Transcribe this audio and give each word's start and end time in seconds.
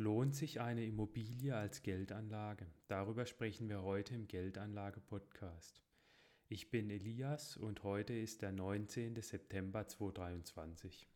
Lohnt 0.00 0.34
sich 0.34 0.62
eine 0.62 0.82
Immobilie 0.86 1.54
als 1.54 1.82
Geldanlage? 1.82 2.64
Darüber 2.88 3.26
sprechen 3.26 3.68
wir 3.68 3.82
heute 3.82 4.14
im 4.14 4.28
Geldanlage-Podcast. 4.28 5.82
Ich 6.48 6.70
bin 6.70 6.88
Elias 6.88 7.58
und 7.58 7.82
heute 7.82 8.14
ist 8.14 8.40
der 8.40 8.50
19. 8.50 9.20
September 9.20 9.86
2023. 9.86 11.06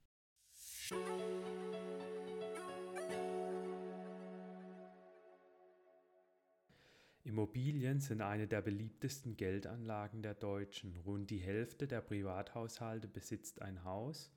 Immobilien 7.22 8.00
sind 8.00 8.20
eine 8.20 8.46
der 8.46 8.60
beliebtesten 8.60 9.38
Geldanlagen 9.38 10.20
der 10.20 10.34
Deutschen. 10.34 10.94
Rund 11.06 11.30
die 11.30 11.38
Hälfte 11.38 11.86
der 11.86 12.02
Privathaushalte 12.02 13.08
besitzt 13.08 13.62
ein 13.62 13.82
Haus 13.84 14.30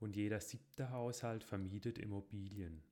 und 0.00 0.16
jeder 0.16 0.40
siebte 0.40 0.88
Haushalt 0.92 1.44
vermietet 1.44 1.98
Immobilien. 1.98 2.82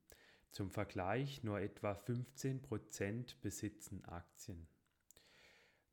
Zum 0.51 0.69
Vergleich, 0.69 1.43
nur 1.43 1.59
etwa 1.59 1.95
15 1.95 2.61
Prozent 2.61 3.41
besitzen 3.41 4.03
Aktien. 4.05 4.67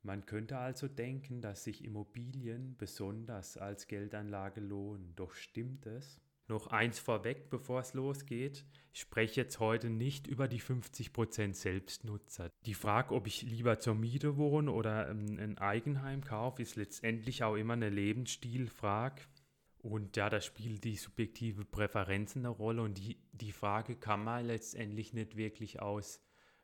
Man 0.01 0.25
könnte 0.25 0.57
also 0.57 0.87
denken, 0.87 1.41
dass 1.41 1.63
sich 1.63 1.83
Immobilien 1.83 2.75
besonders 2.77 3.57
als 3.57 3.87
Geldanlage 3.87 4.61
lohnen. 4.61 5.13
Doch 5.15 5.33
stimmt 5.33 5.85
es? 5.85 6.21
Noch 6.47 6.67
eins 6.67 6.97
vorweg, 6.97 7.49
bevor 7.49 7.81
es 7.81 7.93
losgeht. 7.93 8.65
Ich 8.91 9.01
spreche 9.01 9.41
jetzt 9.41 9.59
heute 9.59 9.89
nicht 9.89 10.25
über 10.25 10.47
die 10.47 10.59
50% 10.59 11.53
Selbstnutzer. 11.53 12.49
Die 12.65 12.73
Frage, 12.73 13.13
ob 13.13 13.27
ich 13.27 13.43
lieber 13.43 13.79
zur 13.79 13.93
Miete 13.93 14.35
wohne 14.35 14.71
oder 14.71 15.09
ähm, 15.09 15.37
ein 15.39 15.57
Eigenheim 15.59 16.23
kaufe, 16.23 16.63
ist 16.63 16.75
letztendlich 16.75 17.43
auch 17.43 17.55
immer 17.55 17.73
eine 17.73 17.89
Lebensstilfrage. 17.89 19.21
Und 19.77 20.17
ja, 20.17 20.29
da 20.29 20.41
spielt 20.41 20.83
die 20.83 20.95
subjektive 20.95 21.65
Präferenz 21.65 22.35
eine 22.35 22.49
Rolle 22.49 22.81
und 22.81 22.97
die, 22.97 23.17
die 23.41 23.51
Frage 23.51 23.95
kann 23.95 24.23
man 24.23 24.45
letztendlich 24.45 25.13
nicht 25.13 25.35
wirklich 25.35 25.81
aus 25.81 26.21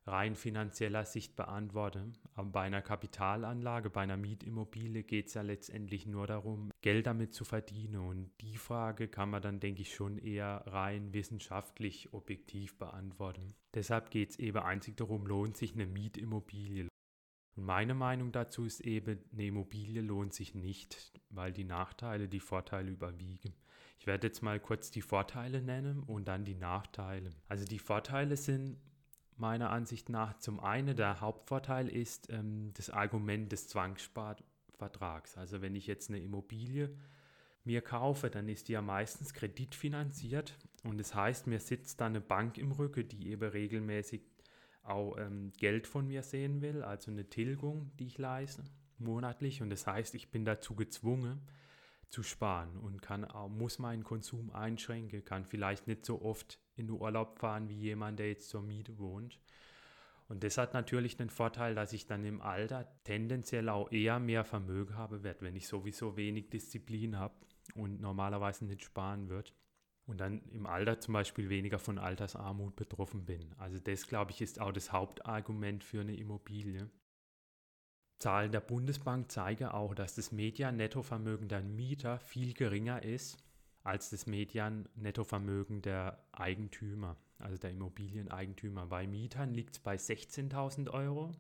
rein 0.08 0.36
finanzieller 0.36 1.06
Sicht 1.06 1.36
beantworten. 1.36 2.14
Aber 2.34 2.50
bei 2.50 2.62
einer 2.62 2.82
Kapitalanlage, 2.82 3.90
bei 3.90 4.02
einer 4.02 4.18
Mietimmobilie 4.18 5.04
geht 5.04 5.28
es 5.28 5.34
ja 5.34 5.42
letztendlich 5.42 6.06
nur 6.06 6.28
darum, 6.28 6.72
Geld 6.82 7.08
damit 7.08 7.34
zu 7.34 7.44
verdienen. 7.44 8.08
Und 8.08 8.32
die 8.42 8.58
Frage 8.58 9.08
kann 9.08 9.30
man 9.30 9.42
dann, 9.42 9.60
denke 9.60 9.82
ich, 9.82 9.94
schon 9.94 10.18
eher 10.18 10.64
rein 10.68 11.14
wissenschaftlich 11.14 12.14
objektiv 12.14 12.78
beantworten. 12.78 13.56
Deshalb 13.74 14.12
geht 14.12 14.32
es 14.32 14.40
eben 14.40 14.60
einzig 14.60 14.98
darum, 14.98 15.26
lohnt 15.26 15.58
sich 15.58 15.74
eine 15.74 15.88
Mietimmobilie. 15.88 16.88
Und 17.56 17.64
meine 17.64 17.94
Meinung 17.94 18.32
dazu 18.32 18.66
ist 18.66 18.82
eben, 18.82 19.24
eine 19.32 19.46
Immobilie 19.46 20.02
lohnt 20.02 20.34
sich 20.34 20.56
nicht, 20.56 21.14
weil 21.30 21.54
die 21.54 21.64
Nachteile 21.64 22.28
die 22.28 22.42
Vorteile 22.42 22.92
überwiegen. 22.92 23.54
Ich 24.06 24.08
werde 24.08 24.28
jetzt 24.28 24.44
mal 24.44 24.60
kurz 24.60 24.92
die 24.92 25.02
Vorteile 25.02 25.64
nennen 25.64 26.04
und 26.04 26.28
dann 26.28 26.46
die 26.46 26.54
Nachteile. 26.54 27.32
Also 27.48 27.66
die 27.66 27.80
Vorteile 27.80 28.38
sind 28.38 28.78
meiner 29.36 29.72
Ansicht 29.72 30.10
nach 30.10 30.38
zum 30.38 30.60
einen, 30.60 30.96
der 30.96 31.22
Hauptvorteil 31.22 31.90
ist 31.90 32.32
ähm, 32.32 32.70
das 32.76 32.92
Argument 32.92 33.52
des 33.52 33.68
Zwangssparvertrags. 33.68 35.38
Also 35.40 35.64
wenn 35.64 35.74
ich 35.74 35.88
jetzt 35.88 36.12
eine 36.12 36.20
Immobilie 36.20 36.96
mir 37.64 37.82
kaufe, 37.82 38.30
dann 38.30 38.48
ist 38.48 38.68
die 38.68 38.74
ja 38.74 38.84
meistens 38.84 39.34
kreditfinanziert 39.34 40.56
und 40.84 41.00
das 41.00 41.16
heißt, 41.16 41.48
mir 41.48 41.60
sitzt 41.60 42.00
da 42.00 42.06
eine 42.06 42.22
Bank 42.22 42.60
im 42.60 42.74
Rücken, 42.74 43.08
die 43.08 43.32
eben 43.32 43.50
regelmäßig 43.50 44.22
auch 44.84 45.18
ähm, 45.18 45.52
Geld 45.58 45.88
von 45.88 46.06
mir 46.06 46.22
sehen 46.22 46.62
will, 46.62 46.84
also 46.84 47.10
eine 47.10 47.28
Tilgung, 47.28 47.90
die 47.98 48.06
ich 48.06 48.20
leiste 48.20 48.66
monatlich. 49.00 49.64
Und 49.64 49.72
das 49.72 49.88
heißt, 49.88 50.14
ich 50.14 50.30
bin 50.30 50.46
dazu 50.46 50.76
gezwungen 50.76 51.42
zu 52.10 52.24
sparen 52.24 52.78
und 52.78 53.02
kann 53.02 53.28
muss 53.50 53.80
meinen 53.80 54.04
Konsum 54.04 54.52
einschränken, 54.52 55.26
kann 55.26 55.46
vielleicht 55.46 55.88
nicht 55.88 56.06
so 56.06 56.22
oft 56.22 56.60
in 56.76 56.88
den 56.88 57.00
Urlaub 57.00 57.40
fahren 57.40 57.70
wie 57.70 57.76
jemand, 57.76 58.20
der 58.20 58.30
jetzt 58.30 58.50
zur 58.50 58.62
Miete 58.62 58.98
wohnt. 58.98 59.40
Und 60.28 60.44
das 60.44 60.58
hat 60.58 60.74
natürlich 60.74 61.18
den 61.18 61.30
Vorteil, 61.30 61.76
dass 61.76 61.94
ich 61.94 62.08
dann 62.08 62.26
im 62.26 62.42
Alter 62.42 62.88
tendenziell 63.04 63.70
auch 63.70 63.92
eher 63.92 64.20
mehr 64.20 64.44
Vermögen 64.44 64.96
habe 64.96 65.24
werde, 65.24 65.42
wenn 65.42 65.56
ich 65.56 65.68
sowieso 65.68 66.18
wenig 66.18 66.50
Disziplin 66.50 67.20
habe 67.20 67.36
und 67.76 68.02
normalerweise 68.02 68.66
nicht 68.66 68.84
sparen 68.84 69.30
würde 69.30 69.52
und 70.08 70.20
dann 70.20 70.42
im 70.50 70.66
Alter 70.66 71.00
zum 71.00 71.14
Beispiel 71.14 71.50
weniger 71.50 71.80
von 71.80 71.98
Altersarmut 71.98 72.76
betroffen 72.76 73.26
bin. 73.26 73.54
Also 73.58 73.80
das, 73.80 74.08
glaube 74.08 74.32
ich, 74.32 74.42
ist 74.42 74.60
auch 74.60 74.72
das 74.72 74.92
Hauptargument 74.92 75.84
für 75.84 76.02
eine 76.02 76.16
Immobilie. 76.16 76.90
Zahlen 78.18 78.52
der 78.52 78.62
Bundesbank 78.62 79.32
zeigen 79.32 79.66
auch, 79.66 79.94
dass 79.94 80.16
das 80.16 80.32
Median-Nettovermögen 80.32 81.48
der 81.48 81.62
Mieter 81.62 82.20
viel 82.20 82.54
geringer 82.54 83.04
ist 83.04 83.38
als 83.84 84.10
das 84.10 84.26
Median-Nettovermögen 84.26 85.82
der 85.82 86.18
Eigentümer, 86.32 87.18
also 87.38 87.58
der 87.58 87.72
Immobilieneigentümer. 87.72 88.88
Bei 88.88 89.06
Mietern 89.06 89.54
liegt 89.54 89.76
es 89.76 89.80
bei 89.80 89.96
16.000 89.96 90.90
Euro 90.90 91.32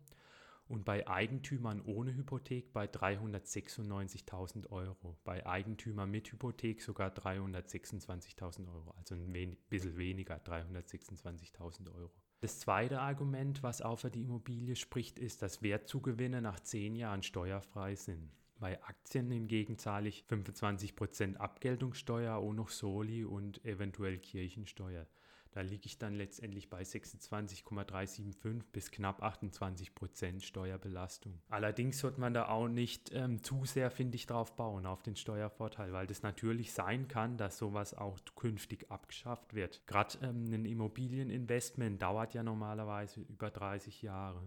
und 0.68 0.84
bei 0.84 1.08
Eigentümern 1.08 1.82
ohne 1.82 2.16
Hypothek 2.16 2.74
bei 2.74 2.86
396.000 2.86 4.70
Euro. 4.72 5.18
Bei 5.24 5.46
Eigentümern 5.46 6.10
mit 6.10 6.32
Hypothek 6.32 6.82
sogar 6.82 7.12
326.000 7.12 8.68
Euro, 8.68 8.92
also 8.98 9.16
ein 9.16 9.34
wen 9.34 9.56
bisschen 9.70 9.98
weniger, 9.98 10.38
326.000 10.38 11.94
Euro. 11.94 12.12
Das 12.42 12.60
zweite 12.60 13.00
Argument, 13.00 13.64
was 13.64 13.82
auch 13.82 14.00
für 14.00 14.12
die 14.12 14.24
Immobilie 14.24 14.76
spricht, 14.76 15.20
ist, 15.20 15.42
dass 15.42 15.62
Wertzugewinne 15.62 16.42
nach 16.42 16.60
zehn 16.60 16.96
Jahren 16.96 17.24
steuerfrei 17.24 17.96
sind. 17.96 18.32
Bei 18.60 18.82
Aktien 18.84 19.30
hingegen 19.32 19.78
zahle 19.78 20.10
ich 20.10 20.26
25% 20.30 21.36
Abgeltungssteuer, 21.36 22.36
auch 22.36 22.54
noch 22.54 22.70
Soli 22.70 23.26
und 23.26 23.64
eventuell 23.66 24.18
Kirchensteuer. 24.18 25.08
Da 25.56 25.62
liege 25.62 25.86
ich 25.86 25.98
dann 25.98 26.16
letztendlich 26.16 26.70
bei 26.70 26.84
26,375 26.84 28.74
bis 28.74 28.92
knapp 28.92 29.24
28 29.24 29.96
Prozent 29.96 30.44
Steuerbelastung. 30.44 31.40
Allerdings 31.48 32.00
sollte 32.00 32.20
man 32.20 32.34
da 32.34 32.50
auch 32.50 32.68
nicht 32.68 33.14
ähm, 33.14 33.42
zu 33.42 33.64
sehr, 33.64 33.90
finde 33.90 34.18
ich, 34.18 34.26
drauf 34.28 34.58
bauen, 34.58 34.86
auf 34.86 35.02
den 35.02 35.16
Steuervorteil, 35.16 35.94
weil 35.94 36.08
das 36.08 36.24
natürlich 36.24 36.74
sein 36.74 37.08
kann, 37.08 37.38
dass 37.38 37.58
sowas 37.58 37.94
auch 37.94 38.20
künftig 38.36 38.92
abgeschafft 38.92 39.54
wird. 39.54 39.82
Gerade 39.88 40.18
ähm, 40.24 40.52
ein 40.52 40.66
Immobilieninvestment 40.66 42.02
dauert 42.02 42.34
ja 42.34 42.44
normalerweise 42.44 43.22
über 43.22 43.50
30 43.50 44.02
Jahre 44.02 44.44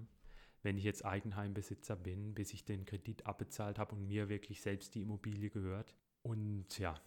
wenn 0.62 0.76
ich 0.76 0.82
jetzt 0.82 1.04
Eigenheimbesitzer 1.04 1.94
bin, 1.94 2.34
bis 2.34 2.52
ich 2.52 2.64
den 2.64 2.84
Kredit 2.84 3.24
abbezahlt 3.26 3.78
habe 3.78 3.94
und 3.94 4.08
mir 4.08 4.28
wirklich 4.28 4.60
selbst 4.60 4.92
die 4.96 5.02
Immobilie 5.02 5.50
gehört. 5.50 5.94
Und 6.22 6.78
ja, 6.80 7.00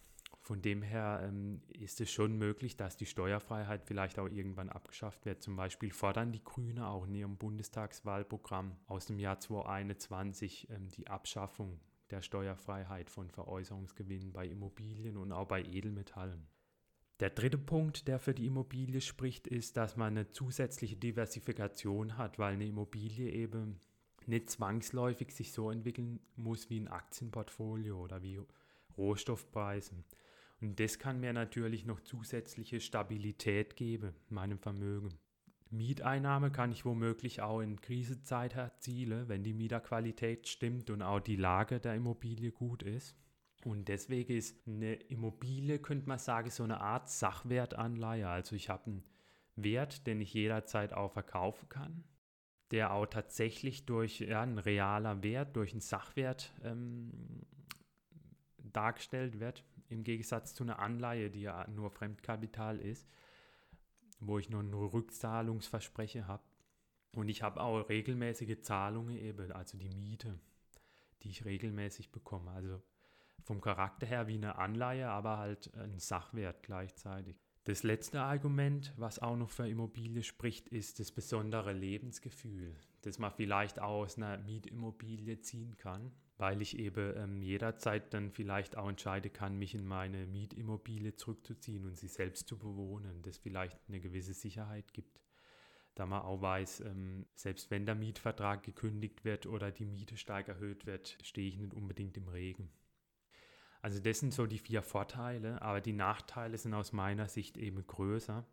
von 0.51 0.62
dem 0.62 0.81
her 0.81 1.22
ähm, 1.23 1.62
ist 1.69 2.01
es 2.01 2.12
schon 2.12 2.38
möglich, 2.38 2.75
dass 2.75 2.97
die 2.97 3.06
Steuerfreiheit 3.06 3.85
vielleicht 3.85 4.19
auch 4.19 4.28
irgendwann 4.28 4.67
abgeschafft 4.67 5.25
wird. 5.25 5.41
Zum 5.41 5.56
Beispiel 5.56 5.91
fordern 5.91 6.34
die 6.34 6.44
Grünen 6.44 6.79
auch 6.79 7.06
in 7.06 7.16
ihrem 7.16 7.38
Bundestagswahlprogramm 7.38 8.75
aus 8.85 9.06
dem 9.06 9.17
Jahr 9.17 9.39
2021 9.39 10.67
ähm, 10.69 10.89
die 10.89 11.07
Abschaffung 11.07 11.79
der 12.09 12.22
Steuerfreiheit 12.22 13.09
von 13.09 13.29
Veräußerungsgewinnen 13.29 14.34
bei 14.34 14.45
Immobilien 14.45 15.16
und 15.16 15.31
auch 15.31 15.47
bei 15.47 15.63
Edelmetallen. 15.63 16.45
Der 17.22 17.29
dritte 17.29 17.57
Punkt, 17.57 18.09
der 18.09 18.19
für 18.19 18.33
die 18.33 18.47
Immobilie 18.47 19.00
spricht, 19.00 19.47
ist, 19.47 19.78
dass 19.78 19.95
man 19.95 20.18
eine 20.18 20.31
zusätzliche 20.31 20.97
Diversifikation 20.97 22.18
hat, 22.18 22.39
weil 22.39 22.56
eine 22.56 22.68
Immobilie 22.68 23.31
eben 23.31 23.79
nicht 24.25 24.50
zwangsläufig 24.50 25.31
sich 25.31 25.53
so 25.53 25.72
entwickeln 25.72 26.19
muss 26.35 26.69
wie 26.69 26.81
ein 26.81 26.89
Aktienportfolio 26.89 28.01
oder 28.01 28.22
wie 28.22 28.41
Rohstoffpreisen. 28.97 30.03
Und 30.61 30.79
das 30.79 30.99
kann 30.99 31.19
mir 31.19 31.33
natürlich 31.33 31.85
noch 31.85 32.01
zusätzliche 32.01 32.79
Stabilität 32.79 33.75
geben, 33.75 34.13
meinem 34.29 34.59
Vermögen. 34.59 35.09
Mieteinnahme 35.72 36.51
kann 36.51 36.72
ich 36.72 36.85
womöglich 36.85 37.41
auch 37.41 37.61
in 37.61 37.81
Krisenzeit 37.81 38.55
erzielen, 38.55 39.27
wenn 39.29 39.44
die 39.44 39.53
Mieterqualität 39.53 40.47
stimmt 40.47 40.89
und 40.89 41.01
auch 41.01 41.21
die 41.21 41.38
Lage 41.38 41.79
der 41.79 41.95
Immobilie 41.95 42.51
gut 42.51 42.83
ist. 42.83 43.16
Und 43.63 43.88
deswegen 43.88 44.33
ist 44.33 44.67
eine 44.67 44.94
Immobilie, 44.94 45.79
könnte 45.79 46.07
man 46.07 46.19
sagen, 46.19 46.50
so 46.50 46.63
eine 46.63 46.81
Art 46.81 47.09
Sachwertanleihe. 47.09 48.27
Also 48.27 48.55
ich 48.55 48.69
habe 48.69 48.88
einen 48.88 49.03
Wert, 49.55 50.07
den 50.07 50.19
ich 50.19 50.33
jederzeit 50.33 50.94
auch 50.94 51.12
verkaufen 51.12 51.69
kann, 51.69 52.03
der 52.71 52.91
auch 52.94 53.06
tatsächlich 53.06 53.86
durch 53.86 54.19
ja, 54.19 54.41
einen 54.41 54.57
realer 54.57 55.24
Wert, 55.24 55.56
durch 55.56 55.71
einen 55.71 55.81
Sachwert 55.81 56.51
ähm, 56.63 57.12
dargestellt 58.57 59.39
wird, 59.39 59.63
im 59.91 60.03
Gegensatz 60.03 60.53
zu 60.53 60.63
einer 60.63 60.79
Anleihe, 60.79 61.29
die 61.29 61.41
ja 61.41 61.67
nur 61.67 61.89
Fremdkapital 61.91 62.79
ist, 62.79 63.07
wo 64.19 64.38
ich 64.38 64.49
nur 64.49 64.61
ein 64.61 64.73
Rückzahlungsversprechen 64.73 66.27
habe. 66.27 66.43
Und 67.15 67.27
ich 67.27 67.41
habe 67.41 67.61
auch 67.61 67.89
regelmäßige 67.89 68.61
Zahlungen 68.61 69.17
eben, 69.17 69.51
also 69.51 69.77
die 69.77 69.89
Miete, 69.89 70.39
die 71.23 71.29
ich 71.29 71.45
regelmäßig 71.45 72.11
bekomme. 72.11 72.51
Also 72.51 72.81
vom 73.43 73.59
Charakter 73.59 74.05
her 74.05 74.27
wie 74.27 74.35
eine 74.35 74.57
Anleihe, 74.57 75.09
aber 75.09 75.38
halt 75.38 75.73
ein 75.75 75.99
Sachwert 75.99 76.63
gleichzeitig. 76.63 77.35
Das 77.65 77.83
letzte 77.83 78.21
Argument, 78.21 78.93
was 78.97 79.19
auch 79.19 79.35
noch 79.35 79.49
für 79.49 79.67
Immobilie 79.67 80.23
spricht, 80.23 80.69
ist 80.69 80.99
das 80.99 81.11
besondere 81.11 81.73
Lebensgefühl, 81.73 82.75
das 83.01 83.19
man 83.19 83.31
vielleicht 83.31 83.79
auch 83.79 84.03
aus 84.03 84.17
einer 84.17 84.38
Mietimmobilie 84.38 85.41
ziehen 85.41 85.77
kann 85.77 86.11
weil 86.41 86.59
ich 86.63 86.79
eben 86.79 87.15
ähm, 87.17 87.41
jederzeit 87.43 88.15
dann 88.15 88.31
vielleicht 88.31 88.75
auch 88.75 88.89
entscheiden 88.89 89.31
kann, 89.31 89.59
mich 89.59 89.75
in 89.75 89.85
meine 89.85 90.25
Mietimmobilie 90.25 91.15
zurückzuziehen 91.15 91.85
und 91.85 91.95
sie 91.95 92.07
selbst 92.07 92.47
zu 92.47 92.57
bewohnen, 92.57 93.21
das 93.21 93.38
vielleicht 93.38 93.77
eine 93.88 93.99
gewisse 93.99 94.33
Sicherheit 94.33 94.91
gibt. 94.91 95.21
da 95.93 96.07
man 96.07 96.23
auch 96.23 96.41
weiß, 96.41 96.79
ähm, 96.81 97.27
selbst 97.35 97.69
wenn 97.69 97.85
der 97.85 97.93
Mietvertrag 97.93 98.63
gekündigt 98.63 99.23
wird 99.23 99.45
oder 99.45 99.71
die 99.71 99.85
Miete 99.85 100.17
stark 100.17 100.47
erhöht 100.47 100.88
wird, 100.88 101.15
stehe 101.21 101.47
ich 101.47 101.57
nicht 101.57 101.75
unbedingt 101.75 102.17
im 102.17 102.27
Regen. 102.27 102.71
Also 103.83 103.99
das 103.99 104.19
sind 104.19 104.33
so 104.33 104.47
die 104.47 104.57
vier 104.57 104.81
Vorteile, 104.81 105.61
aber 105.61 105.79
die 105.79 105.93
Nachteile 105.93 106.57
sind 106.57 106.73
aus 106.73 106.91
meiner 106.91 107.27
Sicht 107.27 107.57
eben 107.57 107.85
größer. 107.85 108.47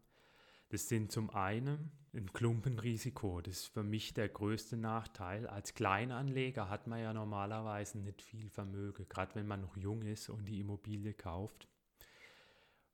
Das 0.71 0.89
sind 0.89 1.11
zum 1.11 1.31
einen 1.31 1.91
ein 2.15 2.33
Klumpenrisiko. 2.33 3.41
Das 3.41 3.61
ist 3.61 3.67
für 3.67 3.83
mich 3.83 4.15
der 4.15 4.29
größte 4.29 4.77
Nachteil. 4.77 5.47
Als 5.47 5.75
Kleinanleger 5.75 6.69
hat 6.69 6.87
man 6.87 7.01
ja 7.01 7.13
normalerweise 7.13 7.99
nicht 7.99 8.23
viel 8.23 8.51
Vermögen, 8.51 9.07
gerade 9.09 9.35
wenn 9.35 9.47
man 9.47 9.61
noch 9.61 9.77
jung 9.77 10.03
ist 10.03 10.29
und 10.29 10.47
die 10.47 10.61
Immobilie 10.61 11.15
kauft. 11.15 11.69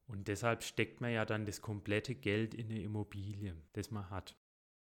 Und 0.06 0.28
deshalb 0.28 0.62
steckt 0.62 1.00
man 1.00 1.12
ja 1.12 1.24
dann 1.24 1.46
das 1.46 1.62
komplette 1.62 2.14
Geld 2.14 2.54
in 2.54 2.70
eine 2.70 2.82
Immobilie, 2.82 3.56
das 3.72 3.90
man 3.90 4.10
hat. 4.10 4.36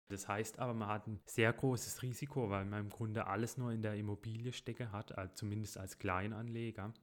Das 0.10 0.28
heißt 0.28 0.60
aber, 0.60 0.74
man 0.74 0.90
hat 0.90 1.08
ein 1.08 1.20
sehr 1.26 1.54
großes 1.54 2.02
Risiko, 2.02 2.50
weil 2.50 2.66
man 2.66 2.82
im 2.82 2.90
Grunde 2.90 3.28
alles 3.28 3.58
nur 3.58 3.72
in 3.72 3.82
der 3.82 3.96
Immobilie 3.96 4.52
stecke 4.52 4.92
hat, 4.92 5.14
zumindest 5.38 5.78
als 5.78 6.00
Kleinanleger. 6.00 6.94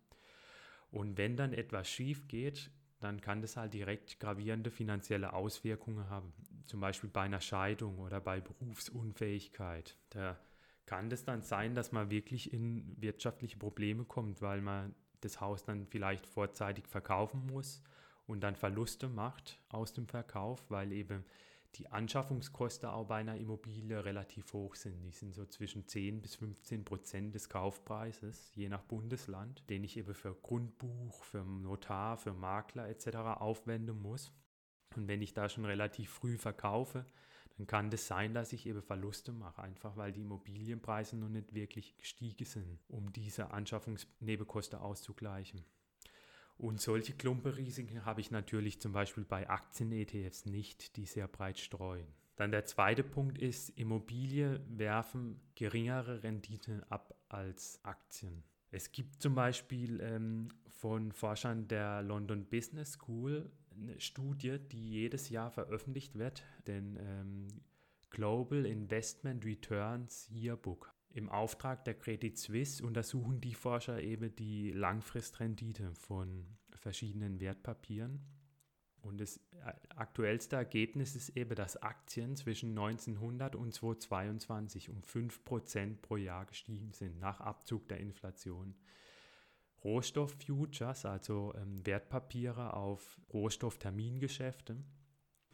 Und 0.91 1.17
wenn 1.19 1.37
dann 1.37 1.53
etwas 1.53 1.89
schief 1.89 2.27
geht, 2.29 2.71
dann 3.01 3.21
kann 3.21 3.41
das 3.41 3.57
halt 3.57 3.75
direkt 3.75 4.21
gravierende 4.21 4.71
finanzielle 4.71 5.33
Auswirkungen 5.33 6.09
haben. 6.11 6.33
Zum 6.67 6.81
Beispiel 6.81 7.11
bei 7.11 7.23
einer 7.23 7.41
Scheidung 7.41 7.99
oder 7.99 8.21
bei 8.21 8.41
Berufsunfähigkeit. 8.41 9.97
Da 10.11 10.39
kann 10.87 11.11
das 11.11 11.25
dann 11.25 11.43
sein, 11.43 11.75
dass 11.75 11.93
man 11.93 12.11
wirklich 12.11 12.53
in 12.53 12.95
wirtschaftliche 13.01 13.57
Probleme 13.57 14.05
kommt, 14.05 14.43
weil 14.43 14.61
man 14.61 14.95
das 15.23 15.41
Haus 15.41 15.65
dann 15.65 15.87
vielleicht 15.87 16.27
vorzeitig 16.27 16.87
verkaufen 16.87 17.47
muss 17.47 17.83
und 18.27 18.41
dann 18.41 18.55
Verluste 18.55 19.09
macht 19.09 19.59
aus 19.69 19.93
dem 19.93 20.07
Verkauf, 20.07 20.63
weil 20.69 20.93
eben 20.93 21.25
die 21.77 21.89
Anschaffungskosten 21.89 22.89
auch 22.89 23.07
bei 23.07 23.17
einer 23.17 23.37
Immobilie 23.37 24.05
relativ 24.05 24.53
hoch 24.53 24.75
sind. 24.75 25.03
Die 25.03 25.13
sind 25.13 25.35
so 25.35 25.47
zwischen 25.47 25.87
10 25.87 26.21
bis 26.21 26.37
15 26.37 26.85
Prozent 26.85 27.35
des 27.35 27.49
Kaufpreises, 27.49 28.53
je 28.55 28.69
nach 28.69 28.83
Bundesland, 28.83 29.69
den 29.71 29.85
ich 29.85 29.97
eben 29.97 30.15
für 30.15 30.35
Grundbuch, 30.35 31.25
für 31.25 31.45
Notar, 31.45 32.17
für 32.17 32.33
Makler 32.33 32.89
etc. 32.89 33.17
aufwenden 33.39 34.01
muss. 34.01 34.33
Und 34.97 35.07
wenn 35.07 35.23
ich 35.23 35.35
da 35.35 35.49
schon 35.49 35.65
relativ 35.65 36.11
früh 36.11 36.37
verkaufe, 36.37 37.07
dann 37.57 37.67
kann 37.67 37.91
das 37.91 38.07
sein, 38.07 38.35
dass 38.35 38.53
ich 38.53 38.67
eben 38.67 38.83
Verluste 38.83 39.33
mache, 39.33 39.63
einfach 39.63 39.97
weil 39.97 40.13
die 40.13 40.23
Immobilienpreise 40.23 41.17
noch 41.17 41.29
nicht 41.29 41.55
wirklich 41.55 41.97
gestiegen 41.97 42.47
sind, 42.47 42.81
um 42.89 43.13
diese 43.13 43.51
Anschaffungsnebenkosten 43.51 44.79
auszugleichen. 44.79 45.65
Und 46.61 46.79
solche 46.79 47.15
Klumpenrisiken 47.15 48.05
habe 48.05 48.21
ich 48.21 48.31
natürlich 48.31 48.83
zum 48.83 48.93
Beispiel 48.93 49.25
bei 49.25 49.49
Aktien-ETFs 49.49 50.45
nicht, 50.45 50.97
die 50.97 51.07
sehr 51.07 51.27
breit 51.27 51.59
streuen. 51.59 52.07
Dann 52.37 52.51
der 52.51 52.67
zweite 52.67 53.03
Punkt 53.03 53.39
ist, 53.39 53.71
Immobilien 53.79 54.61
werfen 54.69 55.41
geringere 55.55 56.23
Renditen 56.23 56.83
ab 56.91 57.15
als 57.31 57.81
Aktien. 57.83 58.43
Es 58.71 58.93
gibt 58.93 59.23
zum 59.23 59.35
Beispiel 59.35 60.01
ähm, 60.03 60.49
von 60.69 61.13
Forschern 61.13 61.67
der 61.67 62.03
London 62.03 62.45
Business 62.45 62.93
School 62.93 63.51
eine 63.75 63.99
Studie, 63.99 64.59
die 64.59 64.91
jedes 64.91 65.31
Jahr 65.31 65.51
veröffentlicht 65.51 66.19
wird, 66.19 66.45
den 66.67 66.99
ähm, 67.01 67.49
Global 68.11 68.67
Investment 68.67 69.47
Returns 69.47 70.29
Yearbook. 70.31 70.93
Im 71.13 71.29
Auftrag 71.29 71.85
der 71.85 71.95
Credit 71.95 72.39
Suisse 72.39 72.85
untersuchen 72.85 73.41
die 73.41 73.55
Forscher 73.55 74.01
eben 74.01 74.35
die 74.37 74.71
Langfristrendite 74.71 75.93
von 75.95 76.47
verschiedenen 76.77 77.41
Wertpapieren. 77.41 78.21
Und 79.03 79.21
das 79.21 79.41
aktuellste 79.97 80.57
Ergebnis 80.57 81.17
ist 81.17 81.31
eben, 81.31 81.55
dass 81.55 81.77
Aktien 81.79 82.37
zwischen 82.37 82.71
1900 82.71 83.57
und 83.57 83.73
2022 83.73 84.91
um 84.91 85.01
5% 85.01 85.97
pro 86.03 86.17
Jahr 86.17 86.45
gestiegen 86.45 86.93
sind, 86.93 87.19
nach 87.19 87.41
Abzug 87.41 87.89
der 87.89 87.99
Inflation. 87.99 88.75
Rohstofffutures, 89.83 91.07
also 91.07 91.55
ähm, 91.57 91.85
Wertpapiere 91.87 92.75
auf 92.75 93.19
Rohstofftermingeschäfte, 93.33 94.77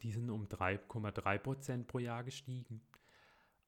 die 0.03 0.11
sind 0.11 0.29
um 0.29 0.47
3,3% 0.47 1.85
pro 1.85 1.99
Jahr 1.99 2.23
gestiegen. 2.23 2.81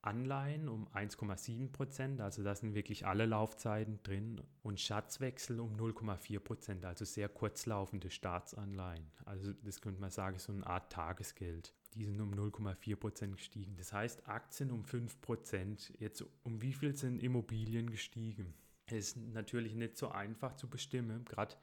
Anleihen 0.01 0.69
um 0.69 0.87
1,7 0.89 1.71
Prozent, 1.71 2.21
also 2.21 2.43
da 2.43 2.55
sind 2.55 2.73
wirklich 2.73 3.05
alle 3.05 3.25
Laufzeiten 3.25 4.01
drin 4.03 4.41
und 4.63 4.79
Schatzwechsel 4.79 5.59
um 5.59 5.75
0,4 5.75 6.39
Prozent, 6.39 6.85
also 6.85 7.05
sehr 7.05 7.27
kurzlaufende 7.27 8.09
Staatsanleihen. 8.09 9.11
Also 9.25 9.53
das 9.53 9.81
könnte 9.81 9.99
man 9.99 10.11
sagen, 10.11 10.39
so 10.39 10.53
eine 10.53 10.65
Art 10.65 10.91
Tagesgeld. 10.91 11.73
Die 11.95 12.05
sind 12.05 12.21
um 12.21 12.33
0,4 12.33 12.95
Prozent 12.95 13.37
gestiegen. 13.37 13.75
Das 13.75 13.91
heißt 13.91 14.27
Aktien 14.27 14.71
um 14.71 14.85
5 14.85 15.21
Prozent. 15.21 15.93
Jetzt 15.99 16.23
um 16.43 16.61
wie 16.61 16.73
viel 16.73 16.95
sind 16.95 17.21
Immobilien 17.21 17.89
gestiegen? 17.89 18.53
Es 18.85 19.09
ist 19.09 19.17
natürlich 19.17 19.75
nicht 19.75 19.97
so 19.97 20.09
einfach 20.09 20.55
zu 20.55 20.69
bestimmen, 20.69 21.25
gerade 21.25 21.55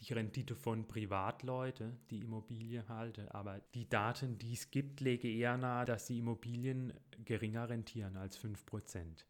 die 0.00 0.12
Rendite 0.12 0.54
von 0.54 0.86
Privatleuten, 0.86 1.98
die 2.10 2.20
Immobilien 2.20 2.88
halten. 2.88 3.28
Aber 3.28 3.60
die 3.74 3.88
Daten, 3.88 4.38
die 4.38 4.52
es 4.52 4.70
gibt, 4.70 5.00
legen 5.00 5.28
eher 5.28 5.56
nahe, 5.56 5.86
dass 5.86 6.06
die 6.06 6.18
Immobilien 6.18 6.92
geringer 7.24 7.68
rentieren 7.68 8.16
als 8.16 8.38
5%. 8.38 9.24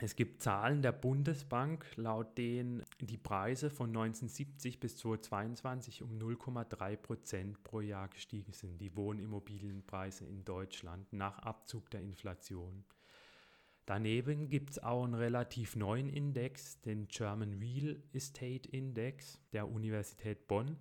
Es 0.00 0.14
gibt 0.14 0.42
Zahlen 0.42 0.80
der 0.80 0.92
Bundesbank, 0.92 1.84
laut 1.96 2.38
denen 2.38 2.84
die 3.00 3.18
Preise 3.18 3.68
von 3.68 3.88
1970 3.88 4.78
bis 4.78 4.96
2022 4.98 6.02
um 6.04 6.16
0,3% 6.16 7.56
pro 7.64 7.80
Jahr 7.80 8.06
gestiegen 8.06 8.52
sind, 8.52 8.78
die 8.78 8.94
Wohnimmobilienpreise 8.94 10.24
in 10.24 10.44
Deutschland 10.44 11.12
nach 11.12 11.40
Abzug 11.40 11.90
der 11.90 12.02
Inflation. 12.02 12.84
Daneben 13.88 14.50
gibt 14.50 14.68
es 14.68 14.82
auch 14.82 15.02
einen 15.02 15.14
relativ 15.14 15.74
neuen 15.74 16.10
Index, 16.10 16.78
den 16.82 17.08
German 17.08 17.54
Real 17.54 17.98
Estate 18.12 18.68
Index 18.68 19.40
der 19.54 19.66
Universität 19.66 20.46
Bonn. 20.46 20.76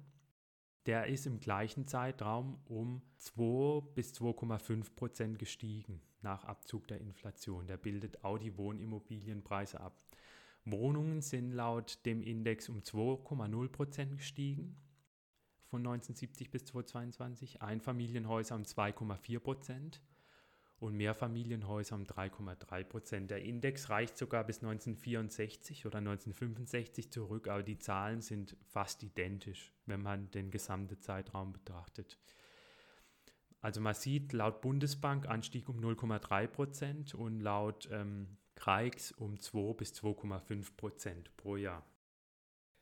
Der 0.87 1.07
ist 1.07 1.25
im 1.25 1.39
gleichen 1.39 1.87
Zeitraum 1.87 2.59
um 2.65 3.01
2 3.15 3.79
bis 3.95 4.11
2,5 4.11 4.93
Prozent 4.93 5.39
gestiegen 5.39 6.01
nach 6.21 6.43
Abzug 6.43 6.85
der 6.89 6.99
Inflation. 6.99 7.65
Der 7.65 7.77
bildet 7.77 8.25
auch 8.25 8.39
die 8.39 8.57
Wohnimmobilienpreise 8.57 9.79
ab. 9.79 9.97
Wohnungen 10.65 11.21
sind 11.21 11.53
laut 11.53 12.05
dem 12.05 12.21
Index 12.21 12.67
um 12.67 12.79
2,0 12.81 13.69
Prozent 13.69 14.17
gestiegen 14.17 14.75
von 15.63 15.79
1970 15.79 16.51
bis 16.51 16.65
2022, 16.65 17.61
Einfamilienhäuser 17.61 18.55
um 18.55 18.63
2,4 18.63 19.39
Prozent 19.39 20.01
und 20.79 20.95
Mehrfamilienhäuser 20.95 21.95
um 21.95 22.03
3,3 22.03 22.83
Prozent. 22.83 23.31
Der 23.31 23.41
Index 23.41 23.89
reicht 23.89 24.17
sogar 24.17 24.43
bis 24.43 24.57
1964 24.57 25.85
oder 25.85 25.97
1965 25.97 27.11
zurück, 27.11 27.47
aber 27.47 27.63
die 27.63 27.79
Zahlen 27.79 28.21
sind 28.21 28.55
fast 28.67 29.01
identisch, 29.03 29.73
wenn 29.85 30.01
man 30.01 30.29
den 30.31 30.51
gesamten 30.51 31.01
Zeitraum 31.01 31.53
betrachtet. 31.53 32.19
Also 33.59 33.81
man 33.81 33.95
sieht 33.95 34.33
laut 34.33 34.61
Bundesbank 34.61 35.27
Anstieg 35.27 35.67
um 35.67 35.79
0,3 35.79 36.47
Prozent 36.47 37.15
und 37.15 37.39
laut 37.39 37.89
ähm, 37.91 38.37
Kreix 38.55 39.11
um 39.11 39.39
2 39.39 39.73
bis 39.73 39.93
2,5 39.93 40.75
Prozent 40.77 41.35
pro 41.37 41.55
Jahr. 41.57 41.83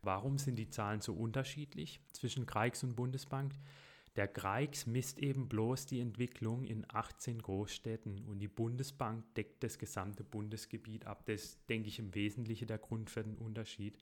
Warum 0.01 0.37
sind 0.37 0.57
die 0.57 0.69
Zahlen 0.69 1.01
so 1.01 1.13
unterschiedlich 1.13 2.01
zwischen 2.11 2.45
Kreix 2.45 2.83
und 2.83 2.95
Bundesbank? 2.95 3.53
Der 4.15 4.27
Greix 4.29 4.85
misst 4.85 5.19
eben 5.19 5.49
bloß 5.49 5.87
die 5.87 5.99
Entwicklung 5.99 6.63
in 6.63 6.85
18 6.87 7.41
Großstädten 7.41 8.25
und 8.25 8.39
die 8.39 8.47
Bundesbank 8.47 9.25
deckt 9.35 9.63
das 9.63 9.77
gesamte 9.77 10.23
Bundesgebiet 10.23 11.05
ab. 11.05 11.25
Das 11.25 11.65
denke 11.65 11.89
ich 11.89 11.99
im 11.99 12.15
Wesentlichen 12.15 12.67
der 12.67 12.77
Grund 12.77 13.09
für 13.09 13.23
den 13.23 13.35
Unterschied. 13.35 13.97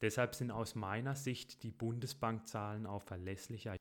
Deshalb 0.00 0.34
sind 0.34 0.50
aus 0.50 0.74
meiner 0.74 1.14
Sicht 1.14 1.62
die 1.62 1.70
Bundesbankzahlen 1.70 2.86
auch 2.86 3.02
verlässlicher. 3.02 3.76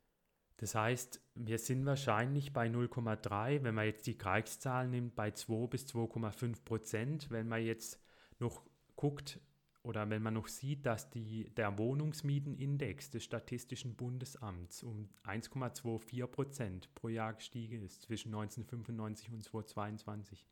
Das 0.58 0.76
heißt, 0.76 1.22
wir 1.36 1.58
sind 1.58 1.86
wahrscheinlich 1.86 2.54
bei 2.54 2.68
0,3, 2.68 3.64
wenn 3.64 3.76
man 3.76 3.86
jetzt 3.86 4.06
die 4.06 4.18
Kriegszahl 4.18 4.88
nimmt, 4.88 5.16
bei 5.16 5.32
2 5.32 5.68
bis 5.68 5.86
2,5 5.88 6.64
Prozent. 6.64 7.32
Wenn 7.32 7.48
man 7.48 7.64
jetzt 7.64 8.00
noch 8.40 8.64
guckt, 8.96 9.40
oder 9.84 10.10
wenn 10.10 10.22
man 10.22 10.34
noch 10.34 10.48
sieht, 10.48 10.86
dass 10.86 11.10
die, 11.10 11.50
der 11.56 11.78
Wohnungsmietenindex 11.78 13.12
des 13.12 13.26
Statistischen 13.26 13.96
Bundesamts 13.96 14.82
um 14.82 15.10
1,24 15.26 16.26
Prozent 16.28 16.96
pro 16.96 17.10
Jahr 17.10 17.34
gestiegen 17.34 17.84
ist 17.84 18.02
zwischen 18.02 18.34
1995 18.34 19.32
und 19.32 19.44
2022, 19.44 20.48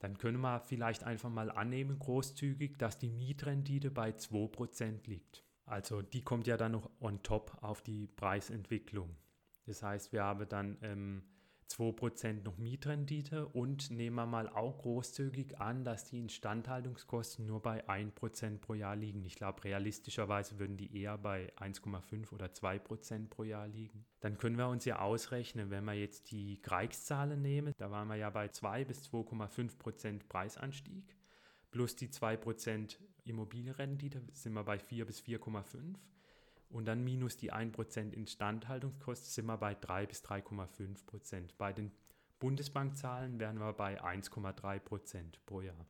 dann 0.00 0.18
können 0.18 0.40
wir 0.40 0.60
vielleicht 0.60 1.04
einfach 1.04 1.30
mal 1.30 1.50
annehmen, 1.50 1.98
großzügig, 1.98 2.76
dass 2.76 2.98
die 2.98 3.10
Mietrendite 3.10 3.90
bei 3.90 4.12
2 4.12 4.48
Prozent 4.48 5.06
liegt. 5.06 5.44
Also 5.64 6.02
die 6.02 6.22
kommt 6.22 6.46
ja 6.46 6.56
dann 6.56 6.72
noch 6.72 6.90
on 7.00 7.22
top 7.22 7.56
auf 7.62 7.80
die 7.82 8.06
Preisentwicklung. 8.06 9.16
Das 9.64 9.82
heißt, 9.82 10.12
wir 10.12 10.24
haben 10.24 10.48
dann 10.48 10.76
ähm, 10.82 11.22
2% 11.72 12.42
noch 12.42 12.58
Mietrendite 12.58 13.46
und 13.48 13.90
nehmen 13.90 14.16
wir 14.16 14.26
mal 14.26 14.48
auch 14.48 14.78
großzügig 14.78 15.58
an, 15.60 15.84
dass 15.84 16.04
die 16.04 16.18
Instandhaltungskosten 16.18 17.46
nur 17.46 17.62
bei 17.62 17.88
1% 17.88 18.58
pro 18.58 18.74
Jahr 18.74 18.94
liegen. 18.94 19.24
Ich 19.24 19.36
glaube, 19.36 19.64
realistischerweise 19.64 20.58
würden 20.58 20.76
die 20.76 20.96
eher 21.00 21.16
bei 21.18 21.52
1,5 21.56 22.32
oder 22.32 22.46
2% 22.46 23.28
pro 23.28 23.44
Jahr 23.44 23.68
liegen. 23.68 24.04
Dann 24.20 24.38
können 24.38 24.56
wir 24.56 24.68
uns 24.68 24.84
ja 24.84 24.98
ausrechnen, 25.00 25.70
wenn 25.70 25.84
wir 25.84 25.94
jetzt 25.94 26.30
die 26.30 26.60
Kreikszahlen 26.60 27.40
nehmen, 27.40 27.72
da 27.78 27.90
waren 27.90 28.08
wir 28.08 28.16
ja 28.16 28.30
bei 28.30 28.48
2 28.48 28.84
bis 28.84 29.08
2,5% 29.10 30.28
Preisanstieg, 30.28 31.16
plus 31.70 31.96
die 31.96 32.08
2% 32.08 32.98
Immobilienrendite 33.24 34.22
sind 34.32 34.52
wir 34.52 34.64
bei 34.64 34.78
4 34.78 35.06
bis 35.06 35.20
4,5 35.20 35.94
und 36.72 36.86
dann 36.86 37.04
minus 37.04 37.36
die 37.36 37.52
1% 37.52 38.12
Instandhaltungskosten 38.12 39.30
sind 39.30 39.46
wir 39.46 39.58
bei 39.58 39.74
3 39.74 40.06
bis 40.06 40.24
3,5%. 40.24 41.50
Bei 41.58 41.72
den 41.72 41.92
Bundesbankzahlen 42.38 43.38
wären 43.38 43.58
wir 43.58 43.72
bei 43.72 44.02
1,3% 44.02 45.34
pro 45.46 45.60
Jahr. 45.60 45.86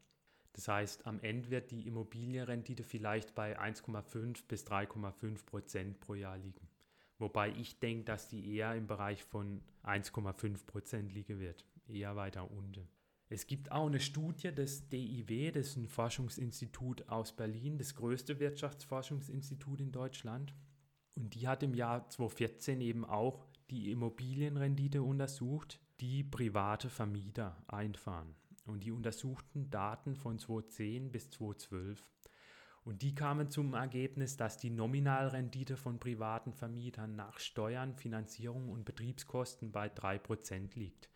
Das 0.52 0.68
heißt, 0.68 1.06
am 1.06 1.18
Ende 1.20 1.50
wird 1.50 1.70
die 1.70 1.86
Immobilienrendite 1.86 2.82
vielleicht 2.82 3.34
bei 3.34 3.58
1,5 3.58 4.46
bis 4.46 4.66
3,5% 4.66 5.94
pro 5.94 6.14
Jahr 6.14 6.36
liegen. 6.36 6.68
Wobei 7.18 7.50
ich 7.50 7.78
denke, 7.78 8.04
dass 8.04 8.28
die 8.28 8.54
eher 8.54 8.74
im 8.74 8.86
Bereich 8.86 9.22
von 9.24 9.62
1,5% 9.84 11.12
liegen 11.12 11.38
wird, 11.40 11.64
eher 11.86 12.16
weiter 12.16 12.50
unten. 12.50 12.88
Es 13.28 13.46
gibt 13.46 13.72
auch 13.72 13.86
eine 13.86 14.00
Studie 14.00 14.52
des 14.52 14.90
DIW, 14.90 15.52
das 15.52 15.68
ist 15.68 15.76
ein 15.76 15.88
Forschungsinstitut 15.88 17.08
aus 17.08 17.32
Berlin, 17.32 17.78
das 17.78 17.94
größte 17.94 18.38
Wirtschaftsforschungsinstitut 18.40 19.80
in 19.80 19.90
Deutschland. 19.90 20.52
Und 21.14 21.34
die 21.34 21.46
hat 21.46 21.62
im 21.62 21.74
Jahr 21.74 22.08
2014 22.08 22.80
eben 22.80 23.04
auch 23.04 23.46
die 23.70 23.90
Immobilienrendite 23.90 25.02
untersucht, 25.02 25.80
die 26.00 26.24
private 26.24 26.88
Vermieter 26.88 27.56
einfahren. 27.68 28.34
Und 28.66 28.84
die 28.84 28.92
untersuchten 28.92 29.70
Daten 29.70 30.14
von 30.14 30.38
2010 30.38 31.10
bis 31.10 31.30
2012. 31.30 32.04
Und 32.84 33.02
die 33.02 33.14
kamen 33.14 33.50
zum 33.50 33.74
Ergebnis, 33.74 34.36
dass 34.36 34.58
die 34.58 34.70
Nominalrendite 34.70 35.76
von 35.76 36.00
privaten 36.00 36.52
Vermietern 36.52 37.14
nach 37.14 37.38
Steuern, 37.38 37.94
Finanzierung 37.94 38.70
und 38.70 38.84
Betriebskosten 38.84 39.70
bei 39.70 39.86
3% 39.86 40.76
liegt. 40.76 41.11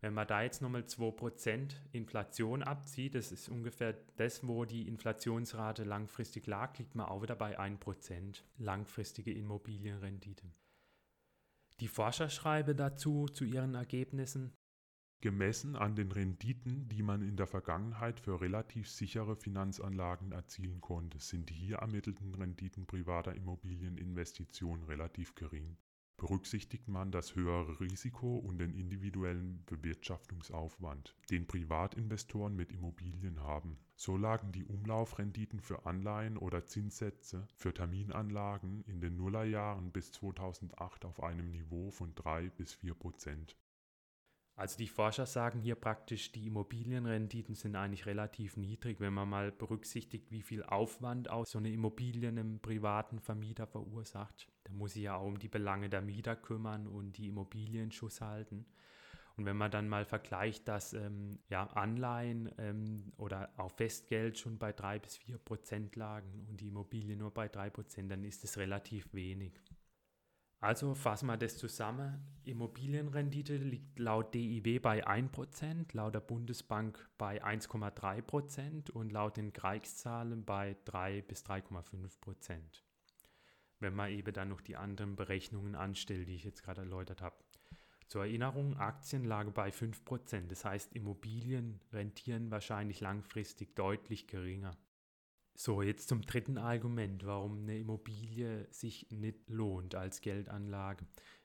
Wenn 0.00 0.14
man 0.14 0.26
da 0.26 0.42
jetzt 0.42 0.62
nochmal 0.62 0.82
2% 0.82 1.72
Inflation 1.92 2.62
abzieht, 2.62 3.14
das 3.14 3.32
ist 3.32 3.50
ungefähr 3.50 3.94
das, 4.16 4.46
wo 4.46 4.64
die 4.64 4.88
Inflationsrate 4.88 5.84
langfristig 5.84 6.46
lag, 6.46 6.78
liegt 6.78 6.94
man 6.94 7.06
auch 7.06 7.22
wieder 7.22 7.36
bei 7.36 7.60
1% 7.60 8.42
langfristige 8.56 9.32
Immobilienrendite. 9.32 10.50
Die 11.80 11.88
Forscher 11.88 12.30
schreiben 12.30 12.76
dazu 12.76 13.26
zu 13.26 13.44
ihren 13.44 13.74
Ergebnissen, 13.74 14.54
Gemessen 15.22 15.76
an 15.76 15.96
den 15.96 16.12
Renditen, 16.12 16.88
die 16.88 17.02
man 17.02 17.20
in 17.20 17.36
der 17.36 17.46
Vergangenheit 17.46 18.20
für 18.20 18.40
relativ 18.40 18.88
sichere 18.88 19.36
Finanzanlagen 19.36 20.32
erzielen 20.32 20.80
konnte, 20.80 21.18
sind 21.18 21.50
die 21.50 21.54
hier 21.54 21.76
ermittelten 21.76 22.34
Renditen 22.34 22.86
privater 22.86 23.34
Immobilieninvestitionen 23.34 24.86
relativ 24.86 25.34
gering 25.34 25.76
berücksichtigt 26.20 26.86
man 26.86 27.10
das 27.10 27.34
höhere 27.34 27.80
Risiko 27.80 28.36
und 28.36 28.58
den 28.58 28.74
individuellen 28.74 29.64
Bewirtschaftungsaufwand, 29.64 31.16
den 31.30 31.46
Privatinvestoren 31.46 32.54
mit 32.54 32.72
Immobilien 32.72 33.40
haben. 33.40 33.78
So 33.96 34.18
lagen 34.18 34.52
die 34.52 34.64
Umlaufrenditen 34.64 35.60
für 35.60 35.86
Anleihen 35.86 36.36
oder 36.36 36.66
Zinssätze 36.66 37.48
für 37.54 37.72
Terminanlagen 37.72 38.84
in 38.86 39.00
den 39.00 39.16
Nullerjahren 39.16 39.92
bis 39.92 40.12
2008 40.12 41.06
auf 41.06 41.22
einem 41.22 41.50
Niveau 41.50 41.90
von 41.90 42.14
3 42.14 42.50
bis 42.50 42.74
4 42.74 42.94
Prozent. 42.94 43.56
Also 44.60 44.76
die 44.76 44.88
Forscher 44.88 45.24
sagen 45.24 45.58
hier 45.60 45.74
praktisch, 45.74 46.32
die 46.32 46.46
Immobilienrenditen 46.48 47.54
sind 47.54 47.76
eigentlich 47.76 48.04
relativ 48.04 48.58
niedrig, 48.58 49.00
wenn 49.00 49.14
man 49.14 49.26
mal 49.26 49.52
berücksichtigt, 49.52 50.30
wie 50.30 50.42
viel 50.42 50.62
Aufwand 50.64 51.30
auch 51.30 51.46
so 51.46 51.56
eine 51.56 51.72
Immobilie 51.72 52.28
einem 52.28 52.60
privaten 52.60 53.20
Vermieter 53.20 53.66
verursacht. 53.66 54.48
Da 54.64 54.72
muss 54.74 54.92
sich 54.92 55.04
ja 55.04 55.16
auch 55.16 55.24
um 55.24 55.38
die 55.38 55.48
Belange 55.48 55.88
der 55.88 56.02
Mieter 56.02 56.36
kümmern 56.36 56.86
und 56.86 57.16
die 57.16 57.28
Immobilien 57.28 57.90
Schuss 57.90 58.20
halten. 58.20 58.66
Und 59.38 59.46
wenn 59.46 59.56
man 59.56 59.70
dann 59.70 59.88
mal 59.88 60.04
vergleicht, 60.04 60.68
dass 60.68 60.92
ähm, 60.92 61.38
ja, 61.48 61.64
Anleihen 61.68 62.52
ähm, 62.58 63.14
oder 63.16 63.48
auch 63.56 63.72
Festgeld 63.72 64.36
schon 64.36 64.58
bei 64.58 64.74
drei 64.74 64.98
bis 64.98 65.16
vier 65.16 65.38
Prozent 65.38 65.96
lagen 65.96 66.46
und 66.50 66.60
die 66.60 66.68
Immobilie 66.68 67.16
nur 67.16 67.30
bei 67.30 67.48
drei 67.48 67.70
Prozent, 67.70 68.10
dann 68.10 68.24
ist 68.24 68.44
es 68.44 68.58
relativ 68.58 69.08
wenig. 69.14 69.58
Also 70.60 70.94
fassen 70.94 71.26
wir 71.26 71.38
das 71.38 71.56
zusammen. 71.56 72.22
Immobilienrendite 72.44 73.56
liegt 73.56 73.98
laut 73.98 74.34
DIW 74.34 74.78
bei 74.78 75.06
1%, 75.06 75.96
laut 75.96 76.14
der 76.14 76.20
Bundesbank 76.20 77.08
bei 77.16 77.42
1,3% 77.42 78.90
und 78.90 79.10
laut 79.10 79.38
den 79.38 79.54
Kreikszahlen 79.54 80.44
bei 80.44 80.76
3 80.84 81.22
bis 81.22 81.46
3,5%. 81.46 82.60
Wenn 83.78 83.94
man 83.94 84.10
eben 84.10 84.34
dann 84.34 84.50
noch 84.50 84.60
die 84.60 84.76
anderen 84.76 85.16
Berechnungen 85.16 85.74
anstellt, 85.74 86.28
die 86.28 86.34
ich 86.34 86.44
jetzt 86.44 86.62
gerade 86.62 86.82
erläutert 86.82 87.22
habe. 87.22 87.36
Zur 88.06 88.26
Erinnerung, 88.26 88.76
Aktien 88.76 89.24
lagen 89.24 89.54
bei 89.54 89.70
5%, 89.70 90.48
das 90.48 90.66
heißt 90.66 90.92
Immobilien 90.94 91.80
rentieren 91.90 92.50
wahrscheinlich 92.50 93.00
langfristig 93.00 93.74
deutlich 93.76 94.26
geringer. 94.26 94.76
So, 95.62 95.82
jetzt 95.82 96.08
zum 96.08 96.22
dritten 96.22 96.56
Argument, 96.56 97.26
warum 97.26 97.58
eine 97.58 97.76
Immobilie 97.76 98.66
sich 98.70 99.10
nicht 99.10 99.50
lohnt 99.50 99.94
als 99.94 100.22
Geldanlage. 100.22 101.04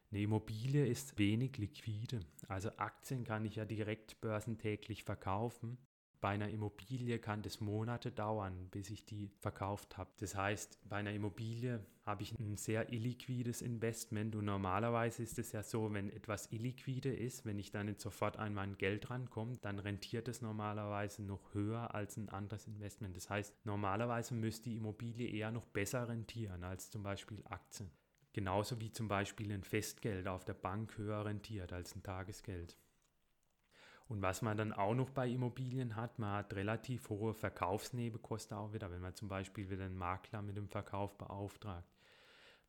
Eine 0.10 0.22
Immobilie 0.22 0.88
ist 0.88 1.20
wenig 1.20 1.58
liquide. 1.58 2.22
Also 2.48 2.70
Aktien 2.78 3.26
kann 3.26 3.44
ich 3.44 3.58
ja 3.58 3.66
direkt 3.66 4.22
börsentäglich 4.22 5.04
verkaufen 5.04 5.78
bei 6.26 6.32
einer 6.32 6.50
Immobilie 6.50 7.20
kann 7.20 7.44
das 7.44 7.62
Monate 7.62 8.10
dauern, 8.10 8.70
bis 8.72 8.90
ich 8.90 9.06
die 9.06 9.30
verkauft 9.42 9.96
habe. 9.96 10.10
Das 10.18 10.34
heißt, 10.34 10.80
bei 10.90 10.96
einer 10.96 11.14
Immobilie 11.14 11.86
habe 12.04 12.24
ich 12.24 12.34
ein 12.40 12.58
sehr 12.58 12.92
illiquides 12.92 13.62
Investment 13.62 14.36
und 14.36 14.46
normalerweise 14.46 15.22
ist 15.22 15.38
es 15.38 15.52
ja 15.52 15.62
so, 15.62 15.94
wenn 15.94 16.10
etwas 16.10 16.52
illiquide 16.52 17.14
ist, 17.14 17.46
wenn 17.46 17.60
ich 17.60 17.70
dann 17.70 17.86
nicht 17.86 18.02
sofort 18.02 18.38
an 18.38 18.56
mein 18.56 18.76
Geld 18.80 19.08
rankomme, 19.12 19.60
dann 19.62 19.78
rentiert 19.78 20.28
es 20.28 20.42
normalerweise 20.42 21.22
noch 21.22 21.54
höher 21.54 21.94
als 21.94 22.18
ein 22.18 22.30
anderes 22.30 22.66
Investment. 22.66 23.16
Das 23.16 23.30
heißt, 23.30 23.54
normalerweise 23.64 24.34
müsste 24.34 24.72
die 24.72 24.78
Immobilie 24.78 25.30
eher 25.30 25.52
noch 25.52 25.68
besser 25.68 26.10
rentieren 26.10 26.64
als 26.64 26.90
zum 26.90 27.04
Beispiel 27.04 27.44
Aktien. 27.46 27.92
Genauso 28.34 28.82
wie 28.82 28.92
zum 28.92 29.08
Beispiel 29.08 29.52
ein 29.52 29.64
Festgeld 29.64 30.28
auf 30.28 30.44
der 30.44 30.56
Bank 30.56 30.98
höher 30.98 31.24
rentiert 31.24 31.72
als 31.72 31.96
ein 31.96 32.02
Tagesgeld. 32.02 32.80
Und 34.08 34.22
was 34.22 34.42
man 34.42 34.56
dann 34.56 34.72
auch 34.72 34.94
noch 34.94 35.10
bei 35.10 35.28
Immobilien 35.28 35.96
hat, 35.96 36.20
man 36.20 36.34
hat 36.34 36.54
relativ 36.54 37.10
hohe 37.10 37.34
Verkaufsnebenkosten 37.34 38.56
auch 38.56 38.72
wieder, 38.72 38.92
wenn 38.92 39.02
man 39.02 39.16
zum 39.16 39.28
Beispiel 39.28 39.70
wieder 39.70 39.86
einen 39.86 39.98
Makler 39.98 40.44
mit 40.44 40.58
dem 40.58 40.70
Verkauf 40.70 41.18
beauftragt. 41.18 41.90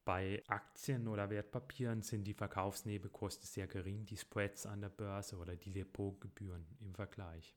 Bei 0.07 0.43
Aktien 0.47 1.09
oder 1.09 1.29
Wertpapieren 1.29 2.01
sind 2.01 2.25
die 2.25 2.33
Verkaufsnebenkosten 2.33 3.47
sehr 3.47 3.67
gering, 3.67 4.07
die 4.07 4.17
Spreads 4.17 4.65
an 4.65 4.81
der 4.81 4.89
Börse 4.89 5.37
oder 5.37 5.57
die 5.57 5.73
Depotgebühren 5.73 6.65
im 6.81 6.95
Vergleich. 6.95 7.55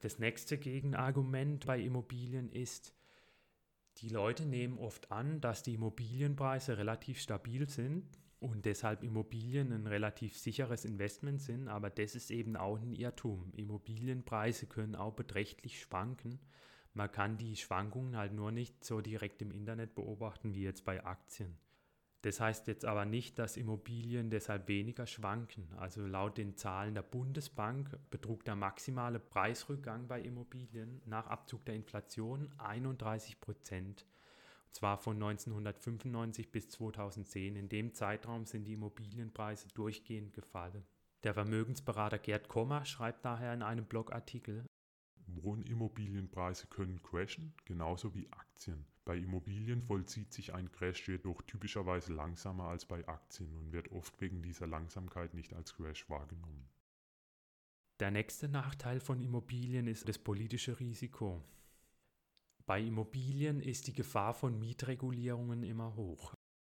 Das 0.00 0.18
nächste 0.18 0.56
Gegenargument 0.56 1.66
bei 1.66 1.80
Immobilien 1.80 2.50
ist, 2.52 2.94
die 3.98 4.08
Leute 4.08 4.46
nehmen 4.46 4.78
oft 4.78 5.10
an, 5.10 5.40
dass 5.40 5.62
die 5.62 5.74
Immobilienpreise 5.74 6.78
relativ 6.78 7.20
stabil 7.20 7.68
sind 7.68 8.06
und 8.46 8.64
deshalb 8.64 9.02
Immobilien 9.02 9.72
ein 9.72 9.86
relativ 9.86 10.38
sicheres 10.38 10.84
Investment 10.84 11.40
sind, 11.42 11.68
aber 11.68 11.90
das 11.90 12.14
ist 12.14 12.30
eben 12.30 12.56
auch 12.56 12.78
ein 12.78 12.92
Irrtum. 12.92 13.52
Immobilienpreise 13.54 14.66
können 14.66 14.94
auch 14.94 15.14
beträchtlich 15.14 15.80
schwanken. 15.80 16.40
Man 16.94 17.10
kann 17.10 17.36
die 17.36 17.56
Schwankungen 17.56 18.16
halt 18.16 18.32
nur 18.32 18.52
nicht 18.52 18.84
so 18.84 19.00
direkt 19.00 19.42
im 19.42 19.50
Internet 19.50 19.94
beobachten 19.94 20.54
wie 20.54 20.62
jetzt 20.62 20.84
bei 20.84 21.04
Aktien. 21.04 21.58
Das 22.22 22.40
heißt 22.40 22.66
jetzt 22.66 22.84
aber 22.84 23.04
nicht, 23.04 23.38
dass 23.38 23.56
Immobilien 23.56 24.30
deshalb 24.30 24.66
weniger 24.66 25.06
schwanken. 25.06 25.68
Also 25.76 26.06
laut 26.06 26.38
den 26.38 26.56
Zahlen 26.56 26.94
der 26.94 27.02
Bundesbank 27.02 27.90
betrug 28.10 28.44
der 28.44 28.56
maximale 28.56 29.20
Preisrückgang 29.20 30.08
bei 30.08 30.20
Immobilien 30.20 31.02
nach 31.04 31.26
Abzug 31.26 31.64
der 31.66 31.76
Inflation 31.76 32.50
31 32.58 33.40
Prozent 33.40 34.06
zwar 34.76 34.98
von 34.98 35.16
1995 35.16 36.52
bis 36.52 36.68
2010. 36.68 37.56
In 37.56 37.68
dem 37.68 37.94
Zeitraum 37.94 38.44
sind 38.44 38.64
die 38.64 38.74
Immobilienpreise 38.74 39.68
durchgehend 39.68 40.34
gefallen. 40.34 40.84
Der 41.24 41.32
Vermögensberater 41.34 42.18
Gerd 42.18 42.48
Kommer 42.48 42.84
schreibt 42.84 43.24
daher 43.24 43.54
in 43.54 43.62
einem 43.62 43.86
Blogartikel, 43.86 44.66
Wohnimmobilienpreise 45.28 46.66
können 46.68 47.02
crashen, 47.02 47.54
genauso 47.64 48.14
wie 48.14 48.30
Aktien. 48.30 48.86
Bei 49.04 49.16
Immobilien 49.16 49.82
vollzieht 49.82 50.32
sich 50.32 50.54
ein 50.54 50.70
Crash 50.70 51.08
jedoch 51.08 51.42
typischerweise 51.42 52.12
langsamer 52.12 52.64
als 52.64 52.84
bei 52.84 53.06
Aktien 53.08 53.56
und 53.56 53.72
wird 53.72 53.90
oft 53.92 54.20
wegen 54.20 54.42
dieser 54.42 54.66
Langsamkeit 54.66 55.34
nicht 55.34 55.54
als 55.54 55.74
Crash 55.74 56.08
wahrgenommen. 56.08 56.68
Der 57.98 58.10
nächste 58.10 58.48
Nachteil 58.48 59.00
von 59.00 59.20
Immobilien 59.20 59.86
ist 59.86 60.08
das 60.08 60.18
politische 60.18 60.78
Risiko. 60.78 61.42
Bei 62.66 62.80
Immobilien 62.80 63.60
ist 63.60 63.86
die 63.86 63.92
Gefahr 63.92 64.34
von 64.34 64.58
Mietregulierungen 64.58 65.62
immer 65.62 65.94
hoch. 65.94 66.34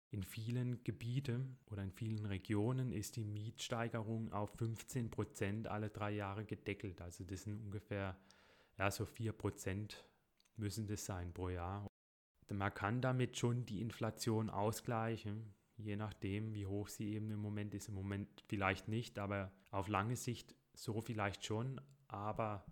In 0.09 0.23
vielen 0.23 0.81
Gebieten 0.85 1.57
oder 1.65 1.83
in 1.83 1.91
vielen 1.91 2.25
Regionen 2.25 2.93
ist 2.93 3.17
die 3.17 3.25
Mietsteigerung 3.25 4.31
auf 4.31 4.51
15 4.57 5.11
Prozent 5.11 5.67
alle 5.67 5.89
drei 5.89 6.11
Jahre 6.11 6.45
gedeckelt. 6.45 7.01
Also 7.01 7.25
das 7.25 7.43
sind 7.43 7.59
ungefähr 7.61 8.17
ja, 8.77 8.89
so 8.89 9.05
4 9.05 9.33
Prozent 9.33 10.05
müssen 10.55 10.87
das 10.87 11.05
sein 11.05 11.33
pro 11.33 11.49
Jahr. 11.49 11.87
Man 12.49 12.73
kann 12.73 13.01
damit 13.01 13.37
schon 13.37 13.65
die 13.65 13.81
Inflation 13.81 14.49
ausgleichen, 14.49 15.53
je 15.77 15.97
nachdem, 15.97 16.53
wie 16.53 16.65
hoch 16.65 16.87
sie 16.87 17.13
eben 17.13 17.31
im 17.31 17.39
Moment 17.39 17.73
ist. 17.73 17.89
Im 17.89 17.95
Moment 17.95 18.43
vielleicht 18.47 18.87
nicht, 18.87 19.19
aber 19.19 19.51
auf 19.71 19.89
lange 19.89 20.15
Sicht 20.15 20.55
so 20.73 21.01
vielleicht 21.01 21.45
schon, 21.45 21.81
aber 22.07 22.65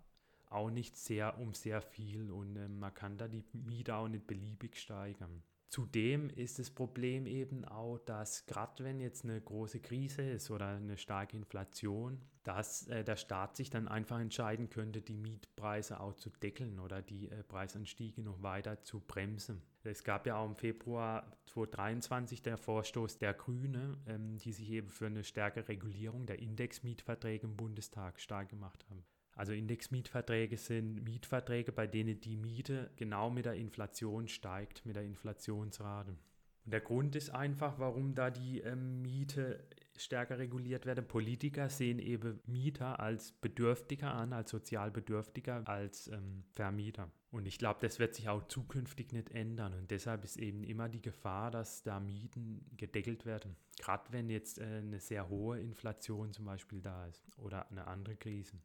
auch 0.50 0.70
nicht 0.70 0.96
sehr 0.96 1.38
um 1.38 1.54
sehr 1.54 1.80
viel 1.80 2.30
und 2.30 2.56
äh, 2.56 2.68
man 2.68 2.94
kann 2.94 3.16
da 3.16 3.28
die 3.28 3.44
Miete 3.52 3.94
auch 3.94 4.08
nicht 4.08 4.26
beliebig 4.26 4.76
steigern. 4.78 5.42
Zudem 5.70 6.30
ist 6.30 6.58
das 6.58 6.68
Problem 6.68 7.26
eben 7.26 7.64
auch, 7.64 7.98
dass 7.98 8.44
gerade 8.46 8.82
wenn 8.82 8.98
jetzt 8.98 9.24
eine 9.24 9.40
große 9.40 9.78
Krise 9.78 10.22
ist 10.22 10.50
oder 10.50 10.66
eine 10.66 10.96
starke 10.96 11.36
Inflation, 11.36 12.20
dass 12.42 12.88
äh, 12.88 13.04
der 13.04 13.14
Staat 13.14 13.56
sich 13.56 13.70
dann 13.70 13.86
einfach 13.86 14.18
entscheiden 14.18 14.68
könnte, 14.68 15.00
die 15.00 15.16
Mietpreise 15.16 16.00
auch 16.00 16.14
zu 16.14 16.30
deckeln 16.30 16.80
oder 16.80 17.02
die 17.02 17.30
äh, 17.30 17.44
Preisanstiege 17.44 18.20
noch 18.20 18.42
weiter 18.42 18.82
zu 18.82 18.98
bremsen. 18.98 19.62
Es 19.84 20.02
gab 20.02 20.26
ja 20.26 20.36
auch 20.36 20.46
im 20.46 20.56
Februar 20.56 21.36
2023 21.46 22.42
der 22.42 22.56
Vorstoß 22.56 23.18
der 23.18 23.34
Grüne, 23.34 23.96
ähm, 24.08 24.38
die 24.38 24.52
sich 24.52 24.70
eben 24.70 24.88
für 24.88 25.06
eine 25.06 25.22
stärkere 25.22 25.68
Regulierung 25.68 26.26
der 26.26 26.40
Indexmietverträge 26.40 27.46
im 27.46 27.56
Bundestag 27.56 28.18
stark 28.18 28.48
gemacht 28.48 28.84
haben. 28.90 29.04
Also 29.40 29.54
Indexmietverträge 29.54 30.58
sind 30.58 31.02
Mietverträge, 31.02 31.72
bei 31.72 31.86
denen 31.86 32.20
die 32.20 32.36
Miete 32.36 32.90
genau 32.96 33.30
mit 33.30 33.46
der 33.46 33.54
Inflation 33.54 34.28
steigt, 34.28 34.84
mit 34.84 34.96
der 34.96 35.02
Inflationsrate. 35.04 36.10
Und 36.10 36.74
der 36.74 36.82
Grund 36.82 37.16
ist 37.16 37.30
einfach, 37.30 37.78
warum 37.78 38.14
da 38.14 38.28
die 38.28 38.60
ähm, 38.60 39.00
Miete 39.00 39.66
stärker 39.96 40.38
reguliert 40.38 40.84
werden. 40.84 41.08
Politiker 41.08 41.70
sehen 41.70 41.98
eben 42.00 42.38
Mieter 42.44 43.00
als 43.00 43.32
Bedürftiger 43.32 44.12
an, 44.12 44.34
als 44.34 44.50
sozial 44.50 44.90
Bedürftiger, 44.90 45.66
als 45.66 46.08
ähm, 46.08 46.44
Vermieter. 46.50 47.10
Und 47.30 47.46
ich 47.46 47.56
glaube, 47.56 47.80
das 47.80 47.98
wird 47.98 48.14
sich 48.14 48.28
auch 48.28 48.46
zukünftig 48.46 49.14
nicht 49.14 49.30
ändern. 49.30 49.72
Und 49.72 49.90
deshalb 49.90 50.22
ist 50.22 50.36
eben 50.36 50.64
immer 50.64 50.90
die 50.90 51.00
Gefahr, 51.00 51.50
dass 51.50 51.82
da 51.82 51.98
Mieten 51.98 52.66
gedeckelt 52.76 53.24
werden. 53.24 53.56
Gerade 53.78 54.04
wenn 54.12 54.28
jetzt 54.28 54.58
äh, 54.58 54.64
eine 54.64 55.00
sehr 55.00 55.30
hohe 55.30 55.58
Inflation 55.58 56.34
zum 56.34 56.44
Beispiel 56.44 56.82
da 56.82 57.06
ist 57.06 57.24
oder 57.38 57.70
eine 57.70 57.86
andere 57.86 58.16
Krise. 58.16 58.60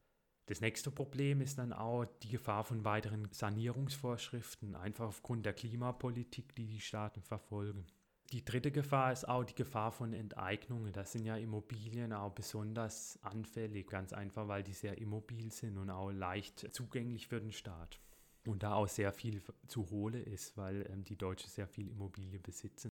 Das 0.48 0.62
nächste 0.62 0.92
Problem 0.92 1.42
ist 1.42 1.58
dann 1.58 1.74
auch 1.74 2.06
die 2.22 2.30
Gefahr 2.30 2.64
von 2.64 2.86
weiteren 2.86 3.28
Sanierungsvorschriften, 3.32 4.76
einfach 4.76 5.08
aufgrund 5.08 5.46
der 5.46 5.54
Klimapolitik, 5.54 6.56
die 6.56 6.68
die 6.68 6.80
Staaten 6.80 7.24
verfolgen. 7.24 7.88
Die 8.32 8.44
dritte 8.44 8.72
Gefahr 8.72 9.12
ist 9.12 9.28
auch 9.28 9.44
die 9.44 9.56
Gefahr 9.56 9.92
von 9.92 10.14
Enteignungen. 10.14 10.92
Da 10.94 11.06
sind 11.06 11.26
ja 11.26 11.38
Immobilien 11.38 12.12
auch 12.14 12.32
besonders 12.32 13.20
anfällig, 13.22 13.88
ganz 13.88 14.14
einfach, 14.14 14.48
weil 14.48 14.64
die 14.64 14.74
sehr 14.74 14.98
immobil 14.98 15.52
sind 15.52 15.78
und 15.78 15.90
auch 15.90 16.12
leicht 16.12 16.74
zugänglich 16.74 17.28
für 17.28 17.40
den 17.40 17.52
Staat. 17.52 18.00
Und 18.48 18.62
da 18.62 18.74
auch 18.76 18.88
sehr 18.88 19.12
viel 19.12 19.42
zu 19.68 19.90
holen 19.90 20.24
ist, 20.24 20.58
weil 20.58 20.88
ähm, 20.92 21.04
die 21.04 21.18
Deutschen 21.18 21.50
sehr 21.50 21.68
viel 21.68 21.88
Immobilie 21.90 22.40
besitzen. 22.40 22.90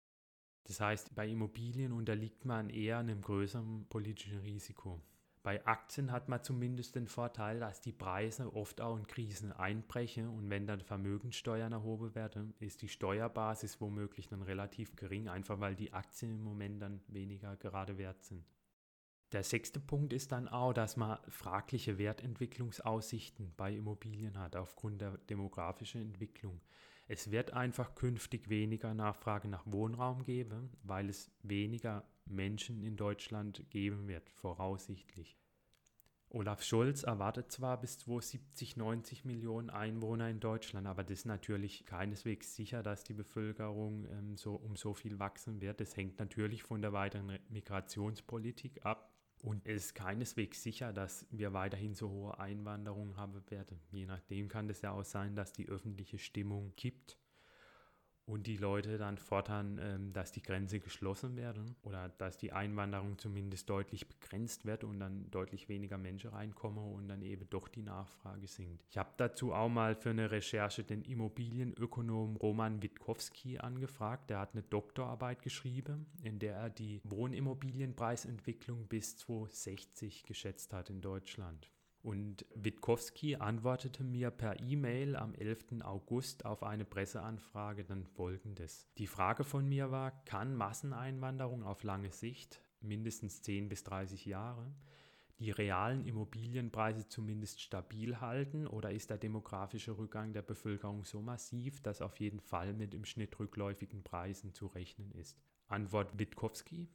Das 0.65 0.81
heißt, 0.81 1.15
bei 1.15 1.27
Immobilien 1.27 1.93
unterliegt 1.93 2.45
man 2.45 2.71
eher 2.71 2.99
einem 2.99 3.21
größeren 3.21 3.87
politischen 3.89 4.39
Risiko. 4.41 5.01
Bei 5.43 5.65
Aktien 5.67 6.13
hat 6.13 6.29
man 6.29 6.43
zumindest 6.43 6.97
den 6.97 7.09
Vorteil, 7.09 7.61
dass 7.61 7.81
die 7.81 7.93
Preise 7.93 8.55
oft 8.55 8.83
auch 8.83 8.97
in 8.97 9.07
Krisen 9.07 9.53
einbrechen 9.53 10.29
und 10.29 10.51
wenn 10.51 10.67
dann 10.67 10.83
Vermögenssteuern 10.83 11.73
erhoben 11.73 12.15
werden, 12.15 12.53
ist 12.61 12.83
die 12.83 12.89
Steuerbasis 12.89 13.81
womöglich 13.81 14.29
dann 14.29 14.43
relativ 14.43 14.97
gering, 14.97 15.29
einfach 15.29 15.59
weil 15.59 15.77
die 15.77 15.95
Aktien 15.95 16.33
im 16.33 16.45
Moment 16.45 16.83
dann 16.83 17.01
weniger 17.09 17.57
gerade 17.57 17.97
wert 17.97 18.23
sind. 18.23 18.45
Der 19.33 19.43
sechste 19.43 19.81
Punkt 19.81 20.13
ist 20.13 20.33
dann 20.33 20.49
auch, 20.49 20.75
dass 20.75 20.97
man 20.97 21.19
fragliche 21.29 21.97
Wertentwicklungsaussichten 21.97 23.55
bei 23.57 23.73
Immobilien 23.73 24.39
hat 24.39 24.57
aufgrund 24.57 25.01
der 25.01 25.17
demografischen 25.19 26.03
Entwicklung. 26.03 26.61
Es 27.07 27.31
wird 27.31 27.53
einfach 27.55 27.95
künftig 27.95 28.51
weniger 28.51 28.93
Nachfrage 28.93 29.49
nach 29.49 29.65
Wohnraum 29.67 30.23
geben, 30.23 30.71
weil 30.83 31.09
es 31.09 31.31
weniger 31.43 32.05
Menschen 32.31 32.83
in 32.83 32.97
Deutschland 32.97 33.65
geben 33.71 34.09
wird, 34.09 34.31
voraussichtlich. 34.31 35.37
Olaf 36.33 36.63
Scholz 36.63 37.03
erwartet 37.03 37.51
zwar 37.51 37.81
bis 37.81 37.99
2070 37.99 38.77
90 38.77 39.25
Millionen 39.25 39.69
Einwohner 39.69 40.31
in 40.31 40.39
Deutschland, 40.39 40.87
aber 40.87 41.03
das 41.03 41.19
ist 41.19 41.25
natürlich 41.27 41.85
keineswegs 41.87 42.55
sicher, 42.55 42.85
dass 42.85 43.03
die 43.03 43.15
Bevölkerung 43.15 44.07
ähm, 44.07 44.37
so, 44.37 44.55
um 44.55 44.77
so 44.77 44.95
viel 44.95 45.19
wachsen 45.19 45.61
wird. 45.61 45.81
Das 45.81 45.97
hängt 45.97 46.21
natürlich 46.21 46.63
von 46.63 46.83
der 46.83 46.93
weiteren 46.93 47.37
Migrationspolitik 47.49 48.87
ab. 48.87 49.13
Und 49.43 49.67
es 49.67 49.87
ist 49.87 49.95
keineswegs 49.95 50.63
sicher, 50.63 50.93
dass 50.93 51.27
wir 51.31 51.53
weiterhin 51.53 51.95
so 51.95 52.11
hohe 52.11 52.39
Einwanderung 52.39 53.17
haben 53.17 53.43
werden. 53.51 53.81
Je 53.91 54.07
nachdem 54.07 54.49
kann 54.49 54.69
es 54.69 54.83
ja 54.83 54.93
auch 54.93 55.05
sein, 55.05 55.35
dass 55.35 55.53
die 55.53 55.69
öffentliche 55.69 56.19
Stimmung 56.19 56.75
kippt 56.77 57.19
und 58.31 58.47
die 58.47 58.57
Leute 58.57 58.97
dann 58.97 59.19
fordern, 59.19 59.79
ähm, 59.83 60.13
dass 60.13 60.33
die 60.33 60.43
Grenze 60.43 60.81
geschlossen 60.81 61.37
werden 61.37 61.77
oder 61.83 62.09
dass 62.09 62.39
die 62.39 62.53
Einwanderung 62.53 63.19
zumindest 63.19 63.69
deutlich 63.69 64.09
begrenzt 64.09 64.65
wird 64.65 64.85
und 64.85 65.01
dann 65.01 65.31
deutlich 65.31 65.69
weniger 65.69 65.99
Menschen 65.99 66.31
reinkommen 66.31 66.93
und 66.95 67.09
dann 67.09 67.23
eben 67.23 67.49
doch 67.51 67.69
die 67.69 67.83
Nachfrage 67.83 68.47
sinkt. 68.47 68.85
Ich 68.91 68.99
habe 68.99 69.11
dazu 69.17 69.53
auch 69.53 69.69
mal 69.69 69.95
für 69.95 70.11
eine 70.11 70.31
Recherche 70.31 70.85
den 70.85 71.03
Immobilienökonom 71.03 72.37
Roman 72.37 72.83
Witkowski 72.83 73.59
angefragt. 73.59 74.31
Der 74.31 74.39
hat 74.39 74.55
eine 74.55 74.63
Doktorarbeit 74.63 75.43
geschrieben, 75.43 76.07
in 76.23 76.39
der 76.39 76.57
er 76.57 76.71
die 76.71 77.01
Wohnimmobilienpreisentwicklung 77.05 78.87
bis 78.87 79.17
2060 79.17 80.25
geschätzt 80.25 80.73
hat 80.73 80.91
in 80.91 81.01
Deutschland. 81.01 81.71
Und 82.03 82.47
Witkowski 82.55 83.37
antwortete 83.37 84.05
mir 84.05 84.31
per 84.31 84.59
E-Mail 84.61 85.17
am 85.17 85.35
11. 85.35 85.83
August 85.83 86.47
auf 86.47 86.63
eine 86.63 86.87
Presseanfrage 86.87 87.85
dann 87.85 88.05
folgendes. 88.05 88.89
Die 88.97 89.07
Frage 89.07 89.45
von 89.45 89.69
mir 89.69 89.91
war, 89.91 90.11
kann 90.25 90.55
Masseneinwanderung 90.55 91.63
auf 91.63 91.83
lange 91.83 92.11
Sicht, 92.11 92.63
mindestens 92.81 93.43
10 93.43 93.69
bis 93.69 93.85
30 93.85 94.25
Jahre, 94.25 94.73
die 95.41 95.51
realen 95.51 96.07
Immobilienpreise 96.07 97.07
zumindest 97.09 97.61
stabil 97.61 98.21
halten 98.21 98.67
oder 98.67 98.93
ist 98.93 99.11
der 99.11 99.19
demografische 99.19 99.97
Rückgang 99.97 100.33
der 100.33 100.43
Bevölkerung 100.43 101.05
so 101.05 101.21
massiv, 101.21 101.83
dass 101.83 102.03
auf 102.03 102.19
jeden 102.21 102.41
Fall 102.41 102.73
mit 102.73 102.95
im 102.95 103.05
Schnitt 103.05 103.39
rückläufigen 103.39 104.03
Preisen 104.03 104.55
zu 104.55 104.67
rechnen 104.67 105.13
ist? 105.13 105.39
Antwort 105.67 106.19
Witkowski, 106.19 106.89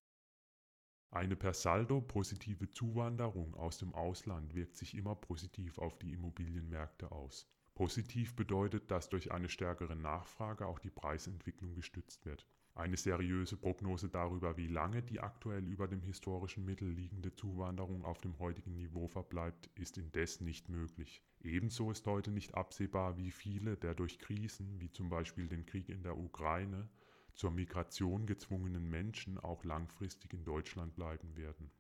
eine 1.12 1.36
per 1.36 1.54
Saldo 1.54 2.02
positive 2.02 2.70
Zuwanderung 2.70 3.56
aus 3.56 3.78
dem 3.78 3.94
Ausland 3.94 4.54
wirkt 4.54 4.76
sich 4.76 4.96
immer 4.96 5.16
positiv 5.16 5.78
auf 5.78 5.98
die 5.98 6.12
Immobilienmärkte 6.12 7.12
aus. 7.12 7.48
Positiv 7.76 8.36
bedeutet, 8.36 8.90
dass 8.90 9.10
durch 9.10 9.32
eine 9.32 9.50
stärkere 9.50 9.96
Nachfrage 9.96 10.66
auch 10.66 10.80
die 10.80 10.90
Preisentwicklung 10.90 11.74
gestützt 11.76 12.26
wird. 12.26 12.48
Eine 12.74 12.98
seriöse 12.98 13.56
Prognose 13.56 14.10
darüber, 14.10 14.58
wie 14.58 14.68
lange 14.68 15.02
die 15.02 15.22
aktuell 15.22 15.66
über 15.66 15.88
dem 15.88 16.02
historischen 16.02 16.66
Mittel 16.66 16.90
liegende 16.90 17.34
Zuwanderung 17.34 18.04
auf 18.04 18.20
dem 18.20 18.38
heutigen 18.40 18.76
Niveau 18.76 19.08
verbleibt, 19.08 19.70
ist 19.76 19.98
indes 19.98 20.42
nicht 20.42 20.68
möglich. 20.68 21.24
Ebenso 21.42 21.92
ist 21.92 22.06
heute 22.08 22.32
nicht 22.32 22.54
absehbar, 22.56 23.16
wie 23.18 23.32
viele 23.32 23.78
der 23.78 23.96
durch 23.96 24.20
Krisen, 24.20 24.82
wie 24.82 24.92
zum 24.92 25.08
Beispiel 25.10 25.48
den 25.48 25.66
Krieg 25.66 25.88
in 25.88 26.04
der 26.04 26.18
Ukraine, 26.18 26.90
zur 27.36 27.52
Migration 27.52 28.26
gezwungenen 28.26 28.90
Menschen 28.90 29.38
auch 29.38 29.64
langfristig 29.64 30.34
in 30.34 30.44
Deutschland 30.44 30.96
bleiben 30.96 31.36
werden. 31.38 31.72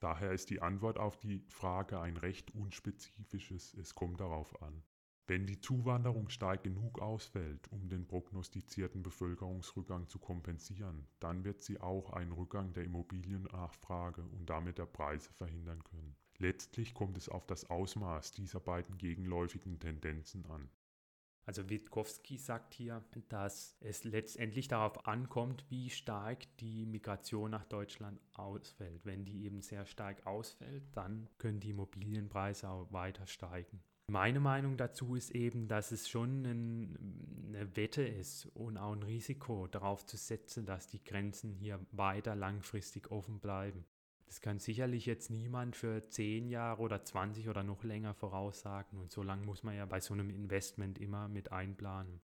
Daher 0.00 0.32
ist 0.32 0.50
die 0.50 0.60
Antwort 0.60 0.98
auf 0.98 1.16
die 1.18 1.44
Frage 1.48 2.00
ein 2.00 2.16
recht 2.16 2.52
unspezifisches, 2.54 3.74
es 3.74 3.94
kommt 3.94 4.20
darauf 4.20 4.60
an. 4.60 4.82
Wenn 5.28 5.46
die 5.46 5.60
Zuwanderung 5.60 6.28
stark 6.28 6.64
genug 6.64 7.00
ausfällt, 7.00 7.70
um 7.70 7.88
den 7.88 8.08
prognostizierten 8.08 9.04
Bevölkerungsrückgang 9.04 10.08
zu 10.08 10.18
kompensieren, 10.18 11.06
dann 11.20 11.44
wird 11.44 11.62
sie 11.62 11.80
auch 11.80 12.10
einen 12.10 12.32
Rückgang 12.32 12.72
der 12.72 12.84
Immobiliennachfrage 12.84 14.22
und 14.22 14.50
damit 14.50 14.78
der 14.78 14.86
Preise 14.86 15.32
verhindern 15.32 15.84
können. 15.84 16.16
Letztlich 16.38 16.92
kommt 16.92 17.16
es 17.16 17.28
auf 17.28 17.46
das 17.46 17.70
Ausmaß 17.70 18.32
dieser 18.32 18.58
beiden 18.58 18.98
gegenläufigen 18.98 19.78
Tendenzen 19.78 20.44
an. 20.46 20.68
Also 21.44 21.68
Witkowski 21.68 22.38
sagt 22.38 22.74
hier, 22.74 23.04
dass 23.28 23.76
es 23.80 24.04
letztendlich 24.04 24.68
darauf 24.68 25.06
ankommt, 25.06 25.64
wie 25.68 25.90
stark 25.90 26.56
die 26.58 26.86
Migration 26.86 27.50
nach 27.50 27.64
Deutschland 27.64 28.20
ausfällt. 28.34 29.04
Wenn 29.04 29.24
die 29.24 29.44
eben 29.44 29.60
sehr 29.60 29.84
stark 29.86 30.24
ausfällt, 30.26 30.84
dann 30.92 31.28
können 31.38 31.58
die 31.58 31.70
Immobilienpreise 31.70 32.68
auch 32.68 32.92
weiter 32.92 33.26
steigen. 33.26 33.82
Meine 34.08 34.40
Meinung 34.40 34.76
dazu 34.76 35.14
ist 35.14 35.30
eben, 35.30 35.68
dass 35.68 35.90
es 35.90 36.08
schon 36.08 36.44
ein, 36.44 37.46
eine 37.48 37.76
Wette 37.76 38.02
ist 38.02 38.46
und 38.54 38.76
auch 38.76 38.92
ein 38.92 39.02
Risiko 39.02 39.66
darauf 39.68 40.04
zu 40.04 40.16
setzen, 40.16 40.66
dass 40.66 40.88
die 40.88 41.02
Grenzen 41.02 41.52
hier 41.52 41.80
weiter 41.92 42.34
langfristig 42.34 43.10
offen 43.10 43.40
bleiben. 43.40 43.84
Das 44.32 44.40
kann 44.40 44.58
sicherlich 44.58 45.04
jetzt 45.04 45.28
niemand 45.28 45.76
für 45.76 46.08
10 46.08 46.48
Jahre 46.48 46.80
oder 46.80 47.04
20 47.04 47.50
oder 47.50 47.62
noch 47.62 47.84
länger 47.84 48.14
voraussagen. 48.14 48.98
Und 48.98 49.12
so 49.12 49.22
lange 49.22 49.44
muss 49.44 49.62
man 49.62 49.76
ja 49.76 49.84
bei 49.84 50.00
so 50.00 50.14
einem 50.14 50.30
Investment 50.30 50.98
immer 50.98 51.28
mit 51.28 51.52
einplanen. 51.52 52.22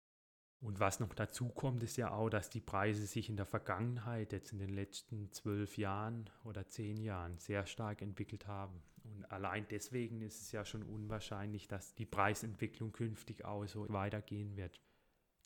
Und 0.61 0.79
was 0.79 1.01
noch 1.01 1.14
dazu 1.14 1.49
kommt, 1.49 1.83
ist 1.83 1.97
ja 1.97 2.12
auch, 2.12 2.29
dass 2.29 2.49
die 2.49 2.61
Preise 2.61 3.07
sich 3.07 3.29
in 3.29 3.37
der 3.37 3.45
Vergangenheit, 3.45 4.33
jetzt 4.33 4.53
in 4.53 4.61
den 4.61 4.73
letzten 4.73 5.33
zwölf 5.33 5.79
Jahren 5.79 6.31
oder 6.45 6.69
zehn 6.69 7.01
Jahren, 7.01 7.38
sehr 7.38 7.66
stark 7.66 8.03
entwickelt 8.03 8.47
haben. 8.47 8.85
Und 9.03 9.25
allein 9.33 9.66
deswegen 9.69 10.21
ist 10.21 10.42
es 10.42 10.53
ja 10.53 10.64
schon 10.64 10.85
unwahrscheinlich, 10.85 11.66
dass 11.66 11.97
die 11.97 12.07
Preisentwicklung 12.07 12.92
künftig 12.92 13.45
auch 13.45 13.66
so 13.66 13.88
weitergehen 13.88 14.57
wird. 14.57 14.81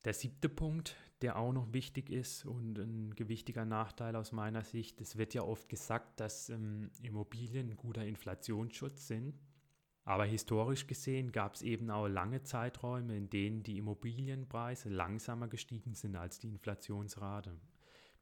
Der 0.04 0.14
siebte 0.14 0.48
Punkt, 0.48 0.96
der 1.20 1.36
auch 1.36 1.52
noch 1.52 1.72
wichtig 1.74 2.08
ist 2.08 2.46
und 2.46 2.78
ein 2.78 3.14
gewichtiger 3.14 3.66
Nachteil 3.66 4.16
aus 4.16 4.32
meiner 4.32 4.64
Sicht, 4.64 5.00
es 5.00 5.16
wird 5.16 5.34
ja 5.34 5.42
oft 5.42 5.68
gesagt, 5.68 6.20
dass 6.20 6.48
ähm, 6.48 6.90
Immobilien 7.02 7.70
ein 7.70 7.76
guter 7.76 8.04
Inflationsschutz 8.06 9.06
sind. 9.06 9.38
Aber 10.04 10.24
historisch 10.24 10.86
gesehen 10.86 11.30
gab 11.30 11.54
es 11.54 11.62
eben 11.62 11.90
auch 11.90 12.08
lange 12.08 12.42
Zeiträume, 12.42 13.14
in 13.16 13.28
denen 13.28 13.62
die 13.62 13.76
Immobilienpreise 13.76 14.88
langsamer 14.88 15.48
gestiegen 15.48 15.94
sind 15.94 16.16
als 16.16 16.38
die 16.38 16.48
Inflationsrate. 16.48 17.54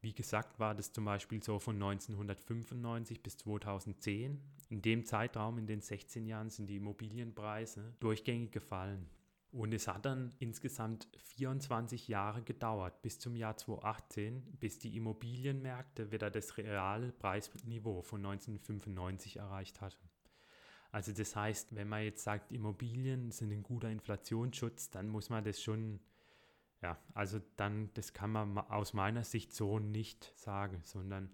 Wie 0.01 0.13
gesagt, 0.13 0.59
war 0.59 0.75
das 0.75 0.91
zum 0.91 1.05
Beispiel 1.05 1.41
so 1.41 1.59
von 1.59 1.75
1995 1.75 3.23
bis 3.23 3.37
2010. 3.37 4.39
In 4.69 4.81
dem 4.81 5.05
Zeitraum, 5.05 5.57
in 5.57 5.67
den 5.67 5.81
16 5.81 6.25
Jahren, 6.25 6.49
sind 6.49 6.67
die 6.67 6.77
Immobilienpreise 6.77 7.93
durchgängig 7.99 8.51
gefallen. 8.51 9.09
Und 9.51 9.73
es 9.73 9.87
hat 9.87 10.05
dann 10.05 10.31
insgesamt 10.37 11.07
24 11.23 12.07
Jahre 12.07 12.43
gedauert, 12.43 13.01
bis 13.01 13.19
zum 13.19 13.35
Jahr 13.35 13.57
2018, 13.57 14.43
bis 14.59 14.77
die 14.77 14.95
Immobilienmärkte 14.95 16.11
wieder 16.11 16.29
das 16.29 16.57
reale 16.57 17.11
Preisniveau 17.11 18.03
von 18.03 18.23
1995 18.25 19.37
erreicht 19.37 19.81
hatten. 19.81 20.09
Also 20.91 21.11
das 21.13 21.35
heißt, 21.35 21.75
wenn 21.75 21.87
man 21.87 22.03
jetzt 22.03 22.23
sagt, 22.23 22.51
Immobilien 22.51 23.31
sind 23.31 23.51
ein 23.51 23.63
guter 23.63 23.89
Inflationsschutz, 23.89 24.91
dann 24.91 25.07
muss 25.07 25.29
man 25.29 25.43
das 25.43 25.61
schon, 25.61 25.99
ja, 26.81 26.97
also 27.13 27.39
dann, 27.57 27.89
das 27.95 28.13
kann 28.13 28.31
man 28.31 28.57
aus 28.57 28.93
meiner 28.93 29.23
Sicht 29.23 29.53
so 29.53 29.79
nicht 29.79 30.31
sagen, 30.35 30.81
sondern 30.83 31.31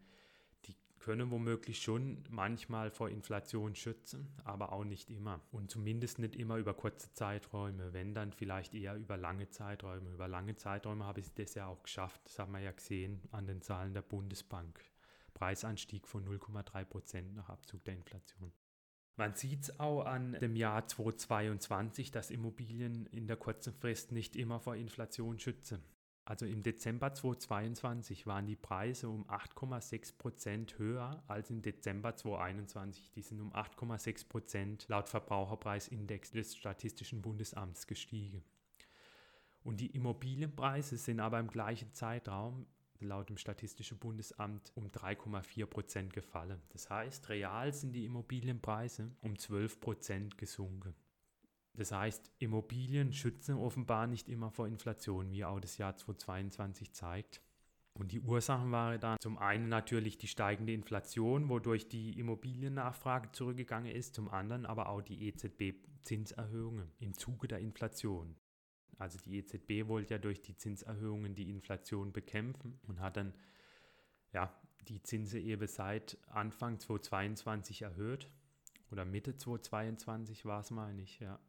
können 0.99 1.31
womöglich 1.31 1.81
schon 1.81 2.23
manchmal 2.29 2.89
vor 2.89 3.09
Inflation 3.09 3.75
schützen, 3.75 4.27
aber 4.43 4.71
auch 4.71 4.83
nicht 4.83 5.09
immer. 5.09 5.41
Und 5.51 5.69
zumindest 5.69 6.19
nicht 6.19 6.35
immer 6.35 6.57
über 6.57 6.73
kurze 6.73 7.13
Zeiträume, 7.13 7.93
wenn 7.93 8.13
dann 8.13 8.31
vielleicht 8.31 8.73
eher 8.73 8.95
über 8.95 9.17
lange 9.17 9.49
Zeiträume. 9.49 10.11
Über 10.11 10.27
lange 10.27 10.55
Zeiträume 10.55 11.05
habe 11.05 11.19
ich 11.19 11.33
das 11.33 11.53
ja 11.55 11.67
auch 11.67 11.83
geschafft, 11.83 12.21
das 12.25 12.39
haben 12.39 12.53
wir 12.53 12.59
ja 12.59 12.71
gesehen 12.71 13.21
an 13.31 13.47
den 13.47 13.61
Zahlen 13.61 13.93
der 13.93 14.01
Bundesbank. 14.01 14.79
Preisanstieg 15.33 16.07
von 16.07 16.25
0,3 16.25 16.85
Prozent 16.85 17.35
nach 17.35 17.49
Abzug 17.49 17.83
der 17.83 17.95
Inflation. 17.95 18.51
Man 19.17 19.33
sieht 19.35 19.63
es 19.63 19.79
auch 19.79 20.03
an 20.05 20.33
dem 20.41 20.55
Jahr 20.55 20.87
2022, 20.87 22.11
dass 22.11 22.31
Immobilien 22.31 23.05
in 23.07 23.27
der 23.27 23.37
kurzen 23.37 23.73
Frist 23.73 24.11
nicht 24.11 24.35
immer 24.35 24.59
vor 24.59 24.75
Inflation 24.75 25.39
schützen. 25.39 25.83
Also 26.25 26.47
im 26.47 26.63
Dezember 26.63 27.13
2022 27.13 28.25
waren 28.25 28.47
die 28.47 28.55
Preise 28.55 29.09
um 29.09 29.29
8,6 29.29 30.17
Prozent 30.17 30.79
höher 30.79 31.23
als 31.27 31.51
im 31.51 31.61
Dezember 31.61 32.15
2021. 32.15 33.11
Die 33.11 33.21
sind 33.21 33.39
um 33.39 33.53
8,6 33.53 34.27
Prozent 34.27 34.85
laut 34.87 35.07
Verbraucherpreisindex 35.07 36.31
des 36.31 36.55
Statistischen 36.55 37.21
Bundesamts 37.21 37.85
gestiegen. 37.85 38.43
Und 39.63 39.81
die 39.81 39.95
Immobilienpreise 39.95 40.97
sind 40.97 41.19
aber 41.19 41.39
im 41.39 41.47
gleichen 41.47 41.93
Zeitraum 41.93 42.65
laut 42.99 43.29
dem 43.29 43.37
Statistischen 43.37 43.99
Bundesamt 43.99 44.71
um 44.73 44.87
3,4 44.87 45.65
Prozent 45.67 46.13
gefallen. 46.13 46.59
Das 46.69 46.89
heißt, 46.89 47.29
real 47.29 47.71
sind 47.71 47.93
die 47.93 48.05
Immobilienpreise 48.05 49.11
um 49.21 49.37
12 49.37 49.79
Prozent 49.79 50.37
gesunken. 50.39 50.95
Das 51.77 51.91
heißt, 51.91 52.31
Immobilien 52.39 53.11
schützen 53.11 53.55
offenbar 53.55 54.07
nicht 54.07 54.29
immer 54.29 54.49
vor 54.51 54.67
Inflation, 54.67 55.31
wie 55.31 55.43
auch 55.43 55.59
das 55.59 55.77
Jahr 55.77 55.95
2022 55.95 56.93
zeigt. 56.93 57.41
Und 57.97 58.11
die 58.11 58.19
Ursachen 58.19 58.71
waren 58.71 58.99
dann 58.99 59.17
zum 59.21 59.37
einen 59.37 59.69
natürlich 59.69 60.17
die 60.17 60.27
steigende 60.27 60.73
Inflation, 60.73 61.47
wodurch 61.47 61.87
die 61.87 62.19
Immobiliennachfrage 62.19 63.31
zurückgegangen 63.31 63.91
ist, 63.91 64.15
zum 64.15 64.29
anderen 64.29 64.65
aber 64.65 64.89
auch 64.89 65.01
die 65.01 65.27
EZB-Zinserhöhungen 65.27 66.91
im 66.99 67.13
Zuge 67.13 67.47
der 67.47 67.59
Inflation. 67.59 68.35
Also 68.97 69.17
die 69.25 69.37
EZB 69.37 69.87
wollte 69.87 70.15
ja 70.15 70.17
durch 70.17 70.41
die 70.41 70.57
Zinserhöhungen 70.57 71.35
die 71.35 71.49
Inflation 71.49 72.11
bekämpfen 72.11 72.79
und 72.87 72.99
hat 72.99 73.17
dann 73.17 73.33
ja, 74.33 74.53
die 74.87 75.01
Zinse 75.01 75.39
eben 75.39 75.67
seit 75.67 76.17
Anfang 76.27 76.79
2022 76.79 77.83
erhöht 77.83 78.29
oder 78.91 79.05
Mitte 79.05 79.37
2022 79.37 80.45
war 80.45 80.59
es, 80.59 80.71
meine 80.71 81.01
ich, 81.01 81.19
ja. 81.19 81.39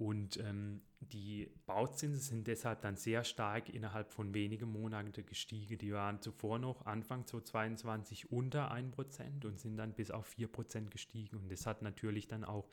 Und 0.00 0.38
ähm, 0.38 0.80
die 1.00 1.50
Bauzinsen 1.66 2.20
sind 2.20 2.46
deshalb 2.46 2.80
dann 2.80 2.96
sehr 2.96 3.22
stark 3.22 3.68
innerhalb 3.68 4.10
von 4.10 4.32
wenigen 4.32 4.72
Monaten 4.72 5.12
gestiegen. 5.26 5.76
Die 5.76 5.92
waren 5.92 6.22
zuvor 6.22 6.58
noch 6.58 6.86
Anfang 6.86 7.26
2022 7.26 8.32
unter 8.32 8.72
1% 8.72 9.44
und 9.44 9.60
sind 9.60 9.76
dann 9.76 9.92
bis 9.92 10.10
auf 10.10 10.34
4% 10.38 10.88
gestiegen. 10.88 11.36
Und 11.36 11.52
das 11.52 11.66
hat 11.66 11.82
natürlich 11.82 12.28
dann 12.28 12.44
auch 12.44 12.70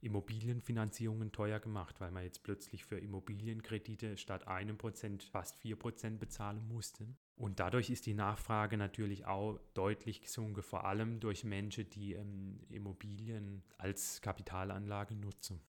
Immobilienfinanzierungen 0.00 1.30
teuer 1.30 1.60
gemacht, 1.60 2.00
weil 2.00 2.10
man 2.10 2.24
jetzt 2.24 2.42
plötzlich 2.42 2.86
für 2.86 2.96
Immobilienkredite 2.96 4.16
statt 4.16 4.48
einem 4.48 4.78
Prozent 4.78 5.24
fast 5.24 5.58
vier 5.58 5.76
Prozent 5.76 6.20
bezahlen 6.20 6.66
musste. 6.68 7.06
Und 7.36 7.60
dadurch 7.60 7.90
ist 7.90 8.06
die 8.06 8.14
Nachfrage 8.14 8.78
natürlich 8.78 9.26
auch 9.26 9.60
deutlich 9.74 10.22
gesunken, 10.22 10.62
vor 10.62 10.86
allem 10.86 11.20
durch 11.20 11.44
Menschen, 11.44 11.90
die 11.90 12.14
ähm, 12.14 12.60
Immobilien 12.70 13.62
als 13.76 14.22
Kapitalanlage 14.22 15.14
nutzen. 15.14 15.60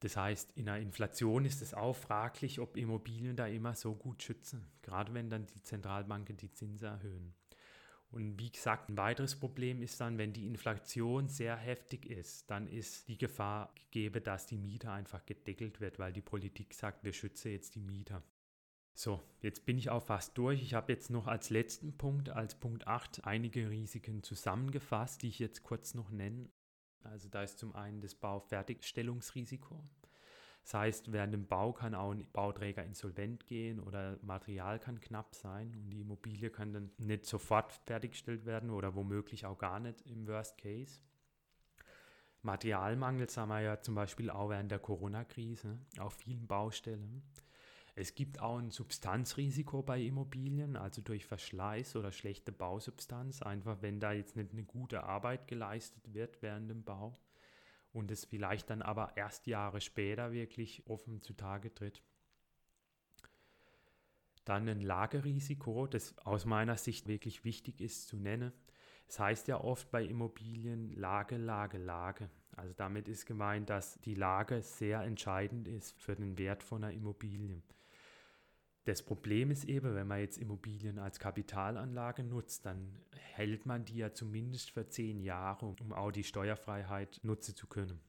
Das 0.00 0.16
heißt, 0.16 0.52
in 0.56 0.68
einer 0.68 0.82
Inflation 0.82 1.44
ist 1.44 1.62
es 1.62 1.74
auch 1.74 1.94
fraglich, 1.94 2.58
ob 2.58 2.76
Immobilien 2.76 3.36
da 3.36 3.46
immer 3.46 3.74
so 3.74 3.94
gut 3.94 4.22
schützen, 4.22 4.66
gerade 4.82 5.12
wenn 5.14 5.28
dann 5.28 5.46
die 5.46 5.62
Zentralbanken 5.62 6.36
die 6.38 6.52
Zinsen 6.52 6.88
erhöhen. 6.88 7.34
Und 8.10 8.38
wie 8.40 8.50
gesagt, 8.50 8.88
ein 8.88 8.96
weiteres 8.96 9.36
Problem 9.38 9.82
ist 9.82 10.00
dann, 10.00 10.18
wenn 10.18 10.32
die 10.32 10.46
Inflation 10.46 11.28
sehr 11.28 11.56
heftig 11.56 12.06
ist, 12.06 12.50
dann 12.50 12.66
ist 12.66 13.06
die 13.06 13.18
Gefahr 13.18 13.72
gegeben, 13.76 14.24
dass 14.24 14.46
die 14.46 14.58
Mieter 14.58 14.92
einfach 14.92 15.24
gedeckelt 15.26 15.80
wird, 15.80 15.98
weil 15.98 16.12
die 16.12 16.22
Politik 16.22 16.74
sagt, 16.74 17.04
wir 17.04 17.12
schützen 17.12 17.52
jetzt 17.52 17.76
die 17.76 17.82
Mieter. 17.82 18.22
So, 18.94 19.22
jetzt 19.40 19.64
bin 19.64 19.78
ich 19.78 19.90
auch 19.90 20.02
fast 20.02 20.36
durch. 20.36 20.60
Ich 20.60 20.74
habe 20.74 20.92
jetzt 20.92 21.10
noch 21.10 21.28
als 21.28 21.50
letzten 21.50 21.96
Punkt, 21.96 22.30
als 22.30 22.58
Punkt 22.58 22.88
8, 22.88 23.24
einige 23.24 23.70
Risiken 23.70 24.22
zusammengefasst, 24.22 25.22
die 25.22 25.28
ich 25.28 25.38
jetzt 25.38 25.62
kurz 25.62 25.94
noch 25.94 26.10
nenne. 26.10 26.50
Also 27.04 27.28
da 27.28 27.42
ist 27.42 27.58
zum 27.58 27.74
einen 27.74 28.00
das 28.00 28.14
Baufertigstellungsrisiko. 28.14 29.82
Das 30.62 30.74
heißt, 30.74 31.12
während 31.12 31.32
dem 31.32 31.46
Bau 31.46 31.72
kann 31.72 31.94
auch 31.94 32.12
ein 32.12 32.30
Bauträger 32.32 32.84
insolvent 32.84 33.46
gehen 33.46 33.80
oder 33.80 34.18
Material 34.22 34.78
kann 34.78 35.00
knapp 35.00 35.34
sein 35.34 35.74
und 35.74 35.90
die 35.90 36.00
Immobilie 36.00 36.50
kann 36.50 36.72
dann 36.72 36.90
nicht 36.98 37.24
sofort 37.24 37.72
fertiggestellt 37.86 38.44
werden 38.44 38.70
oder 38.70 38.94
womöglich 38.94 39.46
auch 39.46 39.58
gar 39.58 39.80
nicht 39.80 40.02
im 40.02 40.26
Worst 40.26 40.58
Case. 40.58 41.00
Materialmangel 42.42 43.28
sagen 43.28 43.50
wir 43.50 43.60
ja 43.60 43.80
zum 43.80 43.94
Beispiel 43.94 44.30
auch 44.30 44.48
während 44.50 44.70
der 44.70 44.78
Corona-Krise 44.78 45.78
auf 45.98 46.14
vielen 46.14 46.46
Baustellen. 46.46 47.22
Es 48.00 48.14
gibt 48.14 48.40
auch 48.40 48.56
ein 48.56 48.70
Substanzrisiko 48.70 49.82
bei 49.82 50.00
Immobilien, 50.00 50.76
also 50.78 51.02
durch 51.02 51.26
Verschleiß 51.26 51.96
oder 51.96 52.12
schlechte 52.12 52.50
Bausubstanz, 52.50 53.42
einfach 53.42 53.82
wenn 53.82 54.00
da 54.00 54.12
jetzt 54.12 54.36
nicht 54.36 54.52
eine 54.52 54.62
gute 54.62 55.02
Arbeit 55.02 55.46
geleistet 55.46 56.14
wird 56.14 56.40
während 56.40 56.70
dem 56.70 56.82
Bau 56.82 57.18
und 57.92 58.10
es 58.10 58.24
vielleicht 58.24 58.70
dann 58.70 58.80
aber 58.80 59.18
erst 59.18 59.46
Jahre 59.46 59.82
später 59.82 60.32
wirklich 60.32 60.82
offen 60.86 61.20
zutage 61.20 61.74
tritt. 61.74 62.02
Dann 64.46 64.66
ein 64.66 64.80
Lagerisiko, 64.80 65.86
das 65.86 66.16
aus 66.24 66.46
meiner 66.46 66.78
Sicht 66.78 67.06
wirklich 67.06 67.44
wichtig 67.44 67.82
ist 67.82 68.08
zu 68.08 68.16
nennen. 68.16 68.54
Es 69.08 69.18
heißt 69.18 69.46
ja 69.46 69.60
oft 69.60 69.90
bei 69.90 70.02
Immobilien 70.06 70.90
Lage, 70.94 71.36
Lage, 71.36 71.76
Lage. 71.76 72.30
Also 72.56 72.72
damit 72.72 73.08
ist 73.08 73.26
gemeint, 73.26 73.68
dass 73.68 74.00
die 74.00 74.14
Lage 74.14 74.62
sehr 74.62 75.02
entscheidend 75.02 75.68
ist 75.68 76.00
für 76.00 76.16
den 76.16 76.38
Wert 76.38 76.62
von 76.62 76.82
einer 76.82 76.94
Immobilie. 76.94 77.62
Das 78.84 79.02
Problem 79.02 79.50
ist 79.50 79.64
eben, 79.64 79.94
wenn 79.94 80.06
man 80.06 80.20
jetzt 80.20 80.38
Immobilien 80.38 80.98
als 80.98 81.18
Kapitalanlage 81.18 82.24
nutzt, 82.24 82.64
dann 82.64 82.98
hält 83.34 83.66
man 83.66 83.84
die 83.84 83.98
ja 83.98 84.12
zumindest 84.12 84.70
für 84.70 84.88
zehn 84.88 85.20
Jahre, 85.20 85.66
um 85.80 85.92
auch 85.92 86.10
die 86.10 86.24
Steuerfreiheit 86.24 87.20
nutzen 87.22 87.54
zu 87.54 87.66
können. 87.66 88.00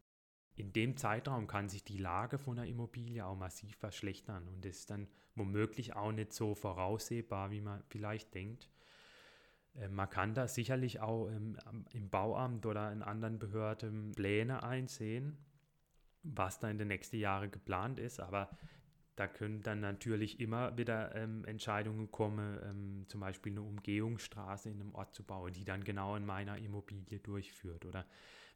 In 0.56 0.74
dem 0.74 0.96
Zeitraum 0.96 1.48
kann 1.48 1.70
sich 1.70 1.84
die 1.84 1.98
Lage 1.98 2.38
von 2.38 2.58
einer 2.58 2.68
Immobilie 2.68 3.26
auch 3.26 3.36
massiv 3.36 3.76
verschlechtern 3.78 4.48
und 4.48 4.66
ist 4.66 4.90
dann 4.90 5.08
womöglich 5.36 5.96
auch 5.96 6.12
nicht 6.12 6.34
so 6.34 6.56
voraussehbar, 6.56 7.52
wie 7.52 7.62
man 7.62 7.84
vielleicht 7.88 8.34
denkt. 8.34 8.70
Äh, 9.76 9.90
man 9.90 10.10
kann 10.10 10.34
da 10.34 10.48
sicherlich 10.48 11.00
auch 11.00 11.28
im, 11.28 11.58
im 11.94 12.10
Bauamt 12.10 12.66
oder 12.66 12.92
in 12.92 13.02
anderen 13.02 13.40
Behörden 13.40 14.12
Pläne 14.12 14.64
einsehen, 14.64 15.38
was 16.24 16.60
da 16.60 16.70
in 16.70 16.78
den 16.78 16.90
nächsten 16.90 17.18
Jahren 17.18 17.52
geplant 17.52 18.00
ist, 18.00 18.20
aber 18.20 18.50
da 19.22 19.28
können 19.28 19.62
dann 19.62 19.82
natürlich 19.82 20.40
immer 20.40 20.76
wieder 20.80 21.14
ähm, 21.16 21.46
Entscheidungen 21.46 22.10
kommen, 22.10 22.58
ähm, 22.64 23.06
zum 23.08 23.22
Beispiel 23.22 23.52
eine 23.52 23.62
Umgehungsstraße 23.62 24.68
in 24.72 24.82
einem 24.82 24.96
Ort 24.96 25.14
zu 25.14 25.22
bauen, 25.22 25.54
die 25.54 25.64
dann 25.64 25.84
genau 25.84 26.16
in 26.16 26.26
meiner 26.26 26.58
Immobilie 26.58 27.20
durchführt. 27.20 27.86
Oder 27.86 28.08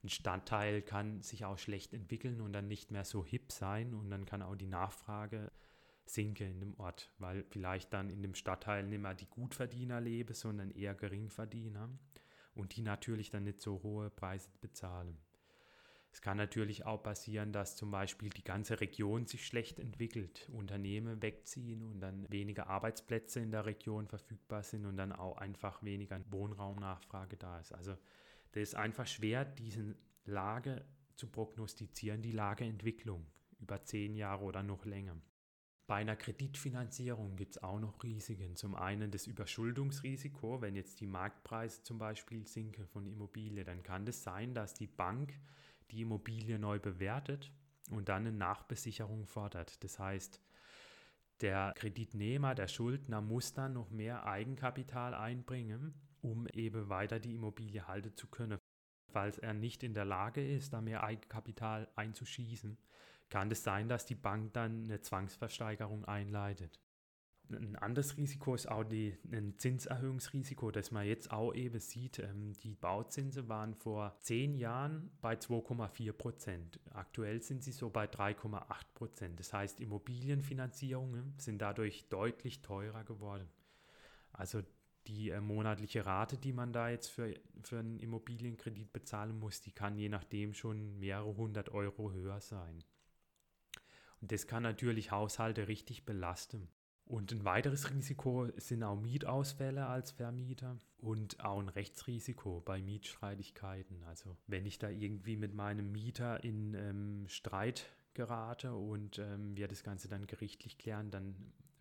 ein 0.04 0.10
Stadtteil 0.10 0.82
kann 0.82 1.22
sich 1.22 1.46
auch 1.46 1.60
schlecht 1.60 1.94
entwickeln 1.94 2.42
und 2.42 2.52
dann 2.52 2.68
nicht 2.68 2.90
mehr 2.90 3.06
so 3.06 3.24
hip 3.24 3.52
sein 3.52 3.94
und 3.94 4.10
dann 4.10 4.26
kann 4.26 4.42
auch 4.42 4.56
die 4.56 4.66
Nachfrage 4.66 5.52
sinke 6.08 6.46
in 6.46 6.60
dem 6.60 6.74
Ort, 6.80 7.12
weil 7.20 7.44
vielleicht 7.52 7.94
dann 7.94 8.10
in 8.10 8.24
dem 8.24 8.34
Stadtteil 8.34 8.88
nicht 8.88 9.02
mehr 9.02 9.14
die 9.14 9.30
Gutverdiener 9.30 10.02
leben, 10.02 10.34
sondern 10.34 10.72
eher 10.72 10.96
Geringverdiener 10.96 11.90
und 12.56 12.76
die 12.76 12.82
natürlich 12.82 13.30
dann 13.30 13.44
nicht 13.44 13.62
so 13.62 13.84
hohe 13.84 14.10
Preise 14.10 14.50
bezahlen. 14.62 15.16
Es 16.16 16.22
kann 16.22 16.38
natürlich 16.38 16.86
auch 16.86 17.04
passieren, 17.04 17.52
dass 17.52 17.76
zum 17.76 17.92
Beispiel 17.92 18.30
die 18.30 18.46
ganze 18.46 18.80
Region 18.80 19.26
sich 19.26 19.46
schlecht 19.46 19.82
entwickelt, 19.82 20.50
Unternehmen 20.54 21.22
wegziehen 21.22 21.84
und 21.84 22.00
dann 22.00 22.26
weniger 22.32 22.68
Arbeitsplätze 22.68 23.42
in 23.42 23.52
der 23.52 23.66
Region 23.66 24.08
verfügbar 24.08 24.64
sind 24.64 24.86
und 24.86 24.96
dann 24.96 25.12
auch 25.12 25.36
einfach 25.36 25.84
weniger 25.84 26.22
Wohnraumnachfrage 26.32 27.36
da 27.36 27.60
ist. 27.60 27.74
Also 27.74 27.98
das 28.54 28.64
ist 28.64 28.76
einfach 28.76 29.06
schwer, 29.08 29.44
diese 29.44 29.94
Lage 30.24 30.86
zu 31.18 31.28
prognostizieren, 31.28 32.22
die 32.22 32.32
Lageentwicklung 32.32 33.28
über 33.60 33.84
zehn 33.84 34.16
Jahre 34.16 34.46
oder 34.46 34.64
noch 34.64 34.86
länger. 34.86 35.18
Bei 35.86 35.96
einer 35.96 36.16
Kreditfinanzierung 36.16 37.36
gibt 37.36 37.58
es 37.58 37.62
auch 37.62 37.82
noch 37.82 38.02
Risiken. 38.04 38.56
Zum 38.56 38.74
einen 38.76 39.12
das 39.12 39.28
Überschuldungsrisiko, 39.28 40.62
wenn 40.62 40.78
jetzt 40.78 41.02
die 41.02 41.08
Marktpreise 41.08 41.84
zum 41.84 41.98
Beispiel 41.98 42.48
sinken 42.48 42.88
von 42.88 43.06
Immobilien, 43.06 43.66
dann 43.66 43.84
kann 43.84 44.08
es 44.08 44.16
das 44.16 44.24
sein, 44.24 44.54
dass 44.54 44.74
die 44.74 44.88
Bank 44.88 45.38
die 45.92 46.02
Immobilie 46.02 46.60
neu 46.60 46.80
bewertet 46.80 47.52
und 47.92 48.10
dann 48.10 48.28
eine 48.28 48.36
Nachbesicherung 48.36 49.26
fordert. 49.26 49.84
Das 49.84 50.00
heißt, 50.00 50.42
der 51.42 51.74
Kreditnehmer, 51.76 52.56
der 52.56 52.68
Schuldner 52.68 53.22
muss 53.22 53.54
dann 53.54 53.74
noch 53.74 53.90
mehr 53.90 54.26
Eigenkapital 54.26 55.14
einbringen, 55.14 55.94
um 56.22 56.48
eben 56.48 56.90
weiter 56.90 57.20
die 57.20 57.34
Immobilie 57.34 57.88
halten 57.88 58.16
zu 58.16 58.28
können. 58.28 58.60
Falls 59.12 59.38
er 59.38 59.54
nicht 59.54 59.84
in 59.84 59.94
der 59.94 60.06
Lage 60.06 60.46
ist, 60.46 60.74
da 60.74 60.82
mehr 60.82 61.04
Eigenkapital 61.04 61.90
einzuschießen, 61.96 62.78
kann 63.30 63.52
es 63.52 63.64
sein, 63.64 63.88
dass 63.88 64.06
die 64.06 64.16
Bank 64.16 64.54
dann 64.54 64.84
eine 64.84 65.02
Zwangsversteigerung 65.02 66.06
einleitet. 66.06 66.80
Ein 67.52 67.76
anderes 67.76 68.18
Risiko 68.18 68.56
ist 68.56 68.68
auch 68.68 68.84
die, 68.84 69.16
ein 69.32 69.54
Zinserhöhungsrisiko, 69.58 70.72
das 70.72 70.92
man 70.92 71.06
jetzt 71.06 71.32
auch 71.32 71.54
eben 71.54 71.80
sieht. 71.80 72.20
Ähm, 72.20 72.54
die 72.64 72.76
Bauzinsen 72.76 73.48
waren 73.48 73.76
vor 73.76 74.18
zehn 74.22 74.56
Jahren 74.56 75.12
bei 75.22 75.36
2,4 75.36 76.12
Prozent. 76.14 76.80
Aktuell 76.92 77.42
sind 77.42 77.64
sie 77.64 77.72
so 77.72 77.90
bei 77.90 78.06
3,8 78.06 78.64
Prozent. 78.96 79.40
Das 79.40 79.54
heißt, 79.54 79.80
Immobilienfinanzierungen 79.80 81.34
sind 81.38 81.62
dadurch 81.62 82.10
deutlich 82.10 82.62
teurer 82.62 83.04
geworden. 83.04 83.48
Also 84.34 84.64
die 85.08 85.30
äh, 85.30 85.40
monatliche 85.40 86.06
Rate, 86.06 86.38
die 86.38 86.54
man 86.54 86.74
da 86.74 86.90
jetzt 86.90 87.08
für, 87.08 87.34
für 87.62 87.80
einen 87.80 88.00
Immobilienkredit 88.00 88.92
bezahlen 88.92 89.38
muss, 89.38 89.62
die 89.62 89.72
kann 89.72 89.98
je 89.98 90.10
nachdem 90.10 90.54
schon 90.54 90.98
mehrere 91.00 91.36
hundert 91.36 91.70
Euro 91.70 92.12
höher 92.12 92.42
sein. 92.42 92.84
Und 94.22 94.32
das 94.32 94.48
kann 94.48 94.64
natürlich 94.64 95.12
Haushalte 95.12 95.68
richtig 95.68 96.06
belasten. 96.06 96.68
Und 97.06 97.32
ein 97.32 97.46
weiteres 97.46 97.92
Risiko 97.92 98.48
sind 98.58 98.84
auch 98.84 99.00
Mietausfälle 99.00 99.86
als 99.86 100.12
Vermieter 100.12 100.80
und 100.98 101.40
auch 101.40 101.60
ein 101.60 101.70
Rechtsrisiko 101.70 102.62
bei 102.62 102.82
Mietstreitigkeiten. 102.82 104.04
Also 104.04 104.38
wenn 104.48 104.66
ich 104.66 104.80
da 104.80 104.90
irgendwie 104.90 105.38
mit 105.38 105.54
meinem 105.54 105.92
Mieter 105.92 106.44
in 106.44 106.74
ähm, 106.74 107.28
Streit 107.28 107.86
gerate 108.16 108.74
und 108.74 109.20
ähm, 109.20 109.56
wir 109.56 109.68
das 109.68 109.84
Ganze 109.84 110.08
dann 110.08 110.26
gerichtlich 110.26 110.80
klären, 110.80 111.12
dann 111.12 111.36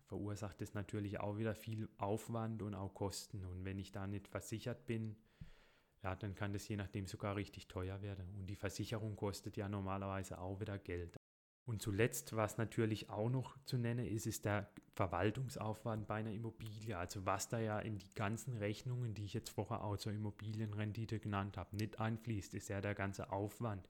verursacht 0.05 0.61
das 0.61 0.75
natürlich 0.75 1.19
auch 1.19 1.37
wieder 1.37 1.55
viel 1.55 1.89
Aufwand 1.97 2.61
und 2.61 2.75
auch 2.75 2.93
Kosten. 2.93 3.43
Und 3.45 3.65
wenn 3.65 3.79
ich 3.79 3.91
da 3.91 4.05
nicht 4.05 4.27
versichert 4.27 4.85
bin, 4.85 5.15
ja, 6.03 6.15
dann 6.15 6.35
kann 6.35 6.53
das 6.53 6.67
je 6.67 6.75
nachdem 6.75 7.07
sogar 7.07 7.35
richtig 7.35 7.67
teuer 7.67 8.03
werden. 8.03 8.29
Und 8.37 8.45
die 8.45 8.55
Versicherung 8.55 9.15
kostet 9.15 9.57
ja 9.57 9.67
normalerweise 9.67 10.37
auch 10.37 10.59
wieder 10.59 10.77
Geld. 10.77 11.17
Und 11.65 11.81
zuletzt, 11.81 12.35
was 12.35 12.57
natürlich 12.57 13.09
auch 13.09 13.29
noch 13.29 13.57
zu 13.65 13.77
nennen 13.77 14.05
ist, 14.05 14.27
ist 14.27 14.45
der 14.45 14.69
Verwaltungsaufwand 14.93 16.05
bei 16.05 16.15
einer 16.15 16.31
Immobilie. 16.31 16.95
Also 16.95 17.25
was 17.25 17.49
da 17.49 17.59
ja 17.59 17.79
in 17.79 17.97
die 17.97 18.13
ganzen 18.13 18.57
Rechnungen, 18.57 19.15
die 19.15 19.25
ich 19.25 19.33
jetzt 19.33 19.49
vorher 19.49 19.83
auch 19.83 19.97
zur 19.97 20.11
Immobilienrendite 20.11 21.19
genannt 21.19 21.57
habe, 21.57 21.75
nicht 21.75 21.99
einfließt, 21.99 22.53
ist 22.53 22.69
ja 22.69 22.81
der 22.81 22.93
ganze 22.93 23.31
Aufwand, 23.31 23.89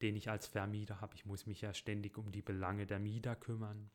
den 0.00 0.16
ich 0.16 0.30
als 0.30 0.46
Vermieter 0.46 1.02
habe. 1.02 1.14
Ich 1.14 1.26
muss 1.26 1.46
mich 1.46 1.60
ja 1.60 1.74
ständig 1.74 2.16
um 2.16 2.32
die 2.32 2.42
Belange 2.42 2.86
der 2.86 2.98
Mieter 2.98 3.36
kümmern. 3.36 3.90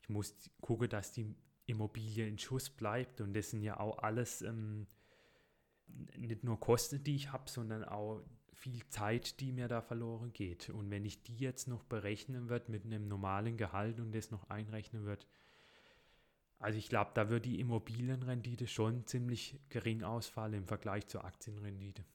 Ich 0.00 0.08
muss 0.08 0.34
gucken, 0.62 0.88
dass 0.88 1.12
die 1.12 1.34
Immobilie 1.66 2.26
in 2.26 2.38
Schuss 2.38 2.70
bleibt. 2.70 3.20
Und 3.20 3.34
das 3.34 3.50
sind 3.50 3.62
ja 3.62 3.78
auch 3.78 3.98
alles 3.98 4.40
ähm, 4.40 4.86
nicht 6.16 6.44
nur 6.44 6.58
Kosten, 6.60 7.04
die 7.04 7.16
ich 7.16 7.30
habe, 7.30 7.50
sondern 7.50 7.84
auch 7.84 8.22
viel 8.64 8.88
Zeit, 8.88 9.40
die 9.40 9.52
mir 9.52 9.68
da 9.68 9.82
verloren 9.82 10.32
geht. 10.32 10.70
Und 10.70 10.90
wenn 10.90 11.04
ich 11.04 11.22
die 11.22 11.36
jetzt 11.36 11.68
noch 11.68 11.84
berechnen 11.84 12.48
wird 12.48 12.70
mit 12.70 12.86
einem 12.86 13.08
normalen 13.08 13.58
Gehalt 13.58 14.00
und 14.00 14.14
das 14.14 14.30
noch 14.30 14.48
einrechnen 14.48 15.04
wird, 15.04 15.26
also 16.58 16.78
ich 16.78 16.88
glaube, 16.88 17.10
da 17.12 17.28
wird 17.28 17.44
die 17.44 17.60
Immobilienrendite 17.60 18.66
schon 18.66 19.06
ziemlich 19.06 19.60
gering 19.68 20.02
ausfallen 20.02 20.54
im 20.54 20.66
Vergleich 20.66 21.06
zur 21.08 21.26
Aktienrendite. 21.26 22.06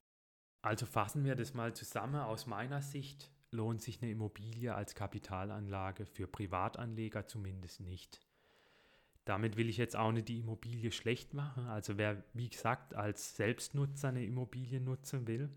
Also 0.63 0.87
fassen 0.87 1.23
wir 1.23 1.35
das 1.35 1.53
mal 1.53 1.75
zusammen. 1.75 2.15
Aus 2.15 2.47
meiner 2.47 2.81
Sicht 2.81 3.31
lohnt 3.51 3.83
sich 3.83 4.01
eine 4.01 4.09
Immobilie 4.09 4.73
als 4.73 4.95
Kapitalanlage 4.95 6.07
für 6.07 6.25
Privatanleger 6.25 7.27
zumindest 7.27 7.81
nicht. 7.81 8.21
Damit 9.23 9.55
will 9.55 9.69
ich 9.69 9.77
jetzt 9.77 9.95
auch 9.95 10.11
nicht 10.11 10.29
die 10.29 10.39
Immobilie 10.39 10.91
schlecht 10.91 11.35
machen. 11.35 11.67
Also 11.67 11.99
wer, 11.99 12.23
wie 12.33 12.49
gesagt, 12.49 12.95
als 12.95 13.35
Selbstnutzer 13.35 14.07
eine 14.07 14.25
Immobilie 14.25 14.81
nutzen 14.81 15.27
will, 15.27 15.51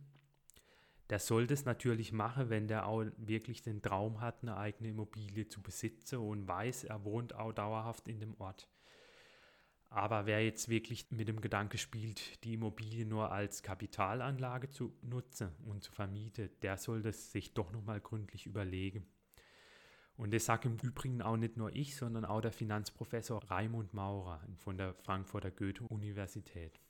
der 1.13 1.19
soll 1.19 1.47
das 1.47 1.67
natürlich 1.67 2.11
machen, 2.11 2.49
wenn 2.49 2.69
der 2.69 2.87
auch 2.87 3.05
wirklich 3.19 3.61
den 3.61 3.83
Traum 3.83 4.23
hat, 4.23 4.39
eine 4.41 4.57
eigene 4.57 4.89
Immobilie 4.89 5.47
zu 5.47 5.61
besitzen 5.61 6.21
und 6.21 6.49
weiß, 6.49 6.85
er 6.85 7.05
wohnt 7.05 7.35
auch 7.35 7.53
dauerhaft 7.53 8.09
in 8.09 8.19
dem 8.19 8.35
Ort. 8.41 8.67
Aber 9.91 10.25
wer 10.25 10.43
jetzt 10.43 10.71
wirklich 10.71 11.11
mit 11.11 11.29
dem 11.29 11.43
Gedanke 11.43 11.77
spielt, 11.77 12.43
die 12.45 12.55
Immobilie 12.55 13.05
nur 13.05 13.31
als 13.31 13.63
Kapitalanlage 13.63 14.71
zu 14.71 14.97
nutzen 15.03 15.51
und 15.67 15.85
zu 15.85 15.93
vermieten, 15.93 16.49
der 16.63 16.79
soll 16.79 17.03
das 17.03 17.31
sich 17.31 17.53
doch 17.53 17.73
nochmal 17.73 18.01
gründlich 18.01 18.47
überlegen. 18.47 19.07
Und 20.17 20.33
das 20.33 20.47
sage 20.47 20.71
im 20.71 20.79
Übrigen 20.79 21.21
auch 21.21 21.37
nicht 21.37 21.59
nur 21.59 21.77
ich, 21.77 21.95
sondern 21.95 22.25
auch 22.25 22.41
der 22.41 22.53
Finanzprofessor 22.53 23.51
Raimund 23.51 23.93
Maurer 23.93 24.41
von 24.57 24.79
der 24.79 24.95
Frankfurter 24.95 25.51
Goethe-Universität. 25.51 26.82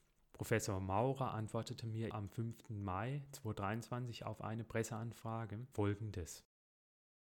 Professor 0.43 0.81
Maurer 0.81 1.35
antwortete 1.35 1.87
mir 1.87 2.13
am 2.13 2.29
5. 2.29 2.71
Mai 2.71 3.23
2023 3.31 4.25
auf 4.25 4.43
eine 4.43 4.65
Presseanfrage 4.65 5.69
folgendes. 5.71 6.45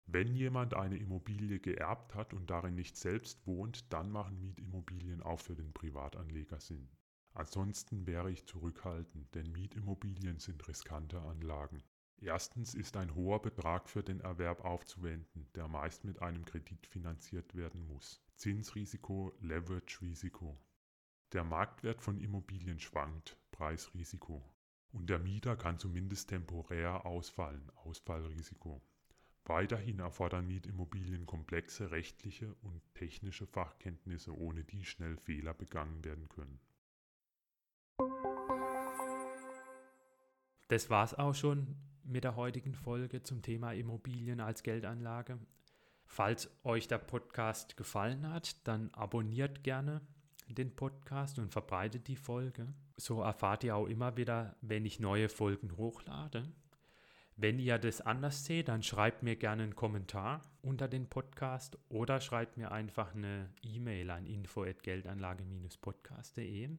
Wenn 0.05 0.35
jemand 0.35 0.75
eine 0.75 0.97
Immobilie 0.97 1.59
geerbt 1.59 2.13
hat 2.13 2.35
und 2.35 2.51
darin 2.51 2.75
nicht 2.75 2.95
selbst 2.95 3.47
wohnt, 3.47 3.91
dann 3.91 4.11
machen 4.11 4.39
Mietimmobilien 4.39 5.23
auch 5.23 5.39
für 5.39 5.55
den 5.55 5.73
Privatanleger 5.73 6.59
Sinn. 6.59 6.91
Ansonsten 7.33 8.05
wäre 8.05 8.29
ich 8.29 8.45
zurückhaltend, 8.45 9.33
denn 9.33 9.51
Mietimmobilien 9.51 10.37
sind 10.37 10.67
riskante 10.67 11.19
Anlagen. 11.19 11.81
Erstens 12.17 12.75
ist 12.75 12.97
ein 12.97 13.15
hoher 13.15 13.41
Betrag 13.41 13.89
für 13.89 14.03
den 14.03 14.21
Erwerb 14.21 14.63
aufzuwenden, 14.63 15.49
der 15.55 15.67
meist 15.67 16.05
mit 16.05 16.21
einem 16.21 16.45
Kredit 16.45 16.85
finanziert 16.85 17.55
werden 17.55 17.83
muss. 17.87 18.21
Zinsrisiko, 18.35 19.33
Leverage-Risiko. 19.41 20.55
Der 21.33 21.43
Marktwert 21.43 22.01
von 22.01 22.17
Immobilien 22.19 22.79
schwankt, 22.79 23.37
Preisrisiko. 23.51 24.41
Und 24.93 25.09
der 25.09 25.19
Mieter 25.19 25.57
kann 25.57 25.77
zumindest 25.77 26.29
temporär 26.29 27.05
ausfallen, 27.05 27.69
Ausfallrisiko. 27.75 28.81
Weiterhin 29.43 29.99
erfordern 29.99 30.47
Mietimmobilien 30.47 31.25
komplexe 31.25 31.91
rechtliche 31.91 32.53
und 32.61 32.81
technische 32.93 33.45
Fachkenntnisse, 33.45 34.37
ohne 34.37 34.63
die 34.63 34.85
schnell 34.85 35.17
Fehler 35.17 35.53
begangen 35.53 36.03
werden 36.05 36.29
können. 36.29 36.59
Das 40.69 40.89
war's 40.89 41.13
auch 41.13 41.35
schon 41.35 41.75
mit 42.03 42.23
der 42.23 42.35
heutigen 42.37 42.73
Folge 42.73 43.21
zum 43.23 43.41
Thema 43.41 43.73
Immobilien 43.73 44.39
als 44.39 44.63
Geldanlage. 44.63 45.39
Falls 46.05 46.49
euch 46.63 46.87
der 46.87 46.99
Podcast 46.99 47.75
gefallen 47.75 48.29
hat, 48.29 48.65
dann 48.65 48.89
abonniert 48.93 49.63
gerne 49.63 50.01
den 50.53 50.75
Podcast 50.75 51.39
und 51.39 51.51
verbreitet 51.51 52.07
die 52.07 52.15
Folge. 52.15 52.67
So 52.95 53.21
erfahrt 53.21 53.63
ihr 53.63 53.75
auch 53.75 53.87
immer 53.87 54.17
wieder, 54.17 54.55
wenn 54.61 54.85
ich 54.85 54.99
neue 54.99 55.29
Folgen 55.29 55.75
hochlade. 55.77 56.43
Wenn 57.35 57.57
ihr 57.59 57.77
das 57.77 58.01
anders 58.01 58.45
seht, 58.45 58.67
dann 58.67 58.81
schreibt 58.81 59.21
mir 59.21 59.35
gerne 59.35 59.61
einen 59.63 59.75
Kommentar 59.75 60.41
unter 60.63 60.87
den 60.87 61.07
Podcast 61.07 61.77
oder 61.87 62.19
schreibt 62.19 62.57
mir 62.57 62.71
einfach 62.71 63.13
eine 63.13 63.51
E-Mail 63.61 64.09
an 64.09 64.25
info@geldanlage-podcast.de. 64.25 66.69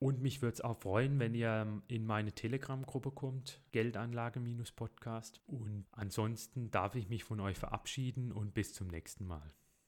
Und 0.00 0.20
mich 0.20 0.42
würde 0.42 0.54
es 0.54 0.60
auch 0.60 0.80
freuen, 0.80 1.20
wenn 1.20 1.34
ihr 1.34 1.80
in 1.86 2.04
meine 2.04 2.32
Telegram-Gruppe 2.32 3.12
kommt, 3.12 3.62
Geldanlage-Podcast. 3.70 5.40
Und 5.46 5.86
ansonsten 5.92 6.72
darf 6.72 6.96
ich 6.96 7.08
mich 7.08 7.22
von 7.22 7.38
euch 7.38 7.56
verabschieden 7.56 8.32
und 8.32 8.52
bis 8.52 8.74
zum 8.74 8.88
nächsten 8.88 9.26
Mal. 9.26 9.54